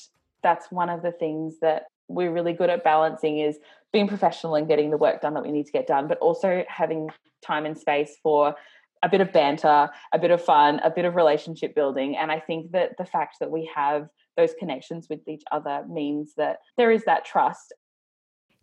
that's 0.44 0.70
one 0.70 0.88
of 0.88 1.02
the 1.02 1.10
things 1.10 1.58
that 1.60 1.86
we're 2.06 2.30
really 2.30 2.52
good 2.52 2.70
at 2.70 2.84
balancing 2.84 3.40
is 3.40 3.58
being 3.92 4.06
professional 4.06 4.54
and 4.54 4.68
getting 4.68 4.90
the 4.90 4.96
work 4.96 5.20
done 5.22 5.34
that 5.34 5.42
we 5.42 5.50
need 5.50 5.66
to 5.66 5.72
get 5.72 5.88
done, 5.88 6.06
but 6.06 6.18
also 6.18 6.64
having 6.68 7.08
time 7.42 7.66
and 7.66 7.76
space 7.76 8.16
for 8.22 8.54
a 9.02 9.08
bit 9.08 9.20
of 9.20 9.32
banter, 9.32 9.90
a 10.12 10.18
bit 10.20 10.30
of 10.30 10.42
fun, 10.42 10.78
a 10.84 10.90
bit 10.90 11.04
of 11.04 11.16
relationship 11.16 11.74
building. 11.74 12.16
And 12.16 12.30
I 12.30 12.38
think 12.38 12.70
that 12.70 12.96
the 12.96 13.04
fact 13.04 13.38
that 13.40 13.50
we 13.50 13.68
have 13.74 14.08
those 14.36 14.54
connections 14.56 15.08
with 15.10 15.26
each 15.26 15.42
other 15.50 15.84
means 15.88 16.34
that 16.36 16.58
there 16.76 16.92
is 16.92 17.04
that 17.06 17.24
trust. 17.24 17.72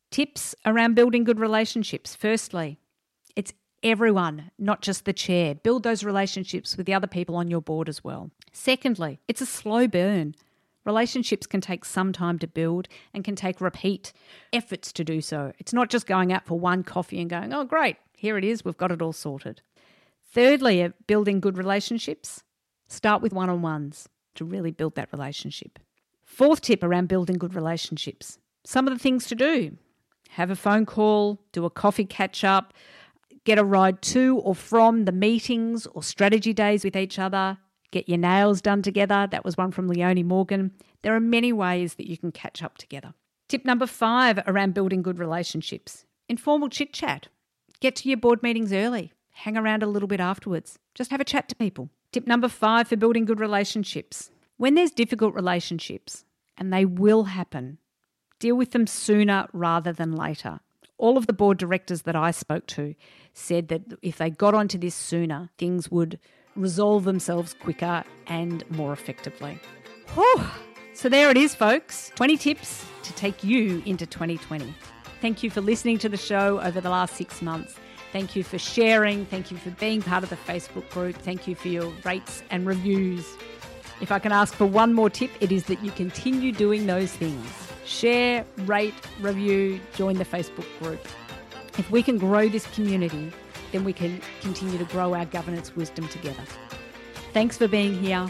Tips 0.09 0.55
around 0.65 0.95
building 0.95 1.25
good 1.25 1.39
relationships. 1.39 2.15
Firstly, 2.15 2.79
it's 3.35 3.53
everyone, 3.83 4.51
not 4.57 4.81
just 4.81 5.05
the 5.05 5.13
chair. 5.13 5.55
Build 5.55 5.83
those 5.83 6.03
relationships 6.03 6.77
with 6.77 6.85
the 6.85 6.93
other 6.93 7.07
people 7.07 7.35
on 7.35 7.49
your 7.49 7.61
board 7.61 7.89
as 7.89 8.03
well. 8.03 8.31
Secondly, 8.51 9.19
it's 9.27 9.41
a 9.41 9.45
slow 9.45 9.87
burn. 9.87 10.35
Relationships 10.85 11.45
can 11.45 11.61
take 11.61 11.85
some 11.85 12.11
time 12.11 12.39
to 12.39 12.47
build 12.47 12.87
and 13.13 13.23
can 13.23 13.35
take 13.35 13.61
repeat 13.61 14.13
efforts 14.51 14.91
to 14.93 15.03
do 15.03 15.21
so. 15.21 15.53
It's 15.59 15.73
not 15.73 15.89
just 15.89 16.07
going 16.07 16.33
out 16.33 16.45
for 16.45 16.59
one 16.59 16.83
coffee 16.83 17.21
and 17.21 17.29
going, 17.29 17.53
oh, 17.53 17.65
great, 17.65 17.97
here 18.15 18.37
it 18.37 18.43
is, 18.43 18.65
we've 18.65 18.77
got 18.77 18.91
it 18.91 19.01
all 19.01 19.13
sorted. 19.13 19.61
Thirdly, 20.33 20.81
uh, 20.81 20.89
building 21.05 21.39
good 21.39 21.57
relationships, 21.57 22.41
start 22.87 23.21
with 23.21 23.33
one 23.33 23.49
on 23.49 23.61
ones 23.61 24.09
to 24.35 24.45
really 24.45 24.71
build 24.71 24.95
that 24.95 25.11
relationship. 25.11 25.77
Fourth 26.23 26.61
tip 26.61 26.83
around 26.83 27.09
building 27.09 27.37
good 27.37 27.53
relationships 27.53 28.39
some 28.63 28.87
of 28.87 28.93
the 28.93 28.99
things 28.99 29.25
to 29.27 29.35
do 29.35 29.77
have 30.29 30.49
a 30.49 30.55
phone 30.55 30.85
call, 30.85 31.41
do 31.51 31.65
a 31.65 31.69
coffee 31.69 32.05
catch 32.05 32.45
up, 32.45 32.73
get 33.45 33.59
a 33.59 33.63
ride 33.63 34.01
to 34.01 34.37
or 34.43 34.55
from 34.55 35.05
the 35.05 35.11
meetings 35.11 35.85
or 35.87 36.03
strategy 36.03 36.53
days 36.53 36.83
with 36.83 36.95
each 36.95 37.19
other, 37.19 37.57
get 37.91 38.07
your 38.07 38.17
nails 38.17 38.61
done 38.61 38.81
together. 38.81 39.27
That 39.29 39.45
was 39.45 39.57
one 39.57 39.71
from 39.71 39.87
Leonie 39.87 40.23
Morgan. 40.23 40.71
There 41.01 41.15
are 41.15 41.19
many 41.19 41.51
ways 41.51 41.95
that 41.95 42.09
you 42.09 42.17
can 42.17 42.31
catch 42.31 42.63
up 42.63 42.77
together. 42.77 43.13
Tip 43.49 43.65
number 43.65 43.87
five 43.87 44.39
around 44.47 44.73
building 44.73 45.01
good 45.01 45.19
relationships 45.19 46.05
informal 46.29 46.69
chit 46.69 46.93
chat. 46.93 47.27
Get 47.81 47.97
to 47.97 48.07
your 48.07 48.17
board 48.17 48.41
meetings 48.41 48.71
early, 48.71 49.11
hang 49.31 49.57
around 49.57 49.83
a 49.83 49.87
little 49.87 50.07
bit 50.07 50.21
afterwards, 50.21 50.79
just 50.95 51.11
have 51.11 51.19
a 51.19 51.25
chat 51.25 51.49
to 51.49 51.55
people. 51.55 51.89
Tip 52.13 52.25
number 52.25 52.47
five 52.47 52.87
for 52.87 52.95
building 52.95 53.25
good 53.25 53.41
relationships. 53.41 54.31
When 54.55 54.75
there's 54.75 54.91
difficult 54.91 55.33
relationships, 55.33 56.23
and 56.57 56.71
they 56.71 56.85
will 56.85 57.23
happen, 57.23 57.79
deal 58.39 58.55
with 58.55 58.71
them 58.71 58.87
sooner 58.87 59.47
rather 59.51 59.91
than 59.91 60.11
later. 60.11 60.59
All 61.01 61.17
of 61.17 61.25
the 61.25 61.33
board 61.33 61.57
directors 61.57 62.03
that 62.03 62.15
I 62.15 62.29
spoke 62.29 62.67
to 62.67 62.93
said 63.33 63.69
that 63.69 63.81
if 64.03 64.19
they 64.19 64.29
got 64.29 64.53
onto 64.53 64.77
this 64.77 64.93
sooner, 64.93 65.49
things 65.57 65.89
would 65.89 66.19
resolve 66.55 67.05
themselves 67.05 67.55
quicker 67.55 68.03
and 68.27 68.63
more 68.69 68.93
effectively. 68.93 69.59
Whew. 70.13 70.41
So 70.93 71.09
there 71.09 71.31
it 71.31 71.37
is, 71.37 71.55
folks 71.55 72.11
20 72.15 72.37
tips 72.37 72.85
to 73.01 73.13
take 73.13 73.43
you 73.43 73.81
into 73.87 74.05
2020. 74.05 74.75
Thank 75.21 75.41
you 75.41 75.49
for 75.49 75.59
listening 75.59 75.97
to 75.97 76.09
the 76.09 76.17
show 76.17 76.61
over 76.61 76.79
the 76.79 76.91
last 76.91 77.15
six 77.15 77.41
months. 77.41 77.73
Thank 78.11 78.35
you 78.35 78.43
for 78.43 78.59
sharing. 78.59 79.25
Thank 79.25 79.49
you 79.49 79.57
for 79.57 79.71
being 79.71 80.03
part 80.03 80.23
of 80.23 80.29
the 80.29 80.35
Facebook 80.35 80.87
group. 80.91 81.15
Thank 81.15 81.47
you 81.47 81.55
for 81.55 81.69
your 81.69 81.91
rates 82.05 82.43
and 82.51 82.67
reviews. 82.67 83.25
If 84.01 84.11
I 84.11 84.19
can 84.19 84.31
ask 84.31 84.53
for 84.53 84.67
one 84.67 84.93
more 84.93 85.09
tip, 85.09 85.31
it 85.39 85.51
is 85.51 85.63
that 85.65 85.83
you 85.83 85.89
continue 85.89 86.51
doing 86.51 86.85
those 86.85 87.11
things. 87.11 87.70
Share, 87.85 88.45
rate, 88.59 88.93
review, 89.19 89.79
join 89.95 90.15
the 90.15 90.25
Facebook 90.25 90.67
group. 90.79 91.05
If 91.77 91.89
we 91.89 92.03
can 92.03 92.17
grow 92.17 92.47
this 92.47 92.67
community, 92.67 93.31
then 93.71 93.83
we 93.83 93.93
can 93.93 94.21
continue 94.41 94.77
to 94.77 94.85
grow 94.85 95.13
our 95.13 95.25
governance 95.25 95.75
wisdom 95.75 96.07
together. 96.09 96.43
Thanks 97.33 97.57
for 97.57 97.67
being 97.67 97.97
here, 97.97 98.27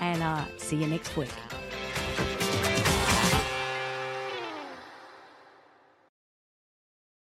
and 0.00 0.22
uh, 0.22 0.44
see 0.58 0.76
you 0.76 0.86
next 0.86 1.16
week. 1.16 1.30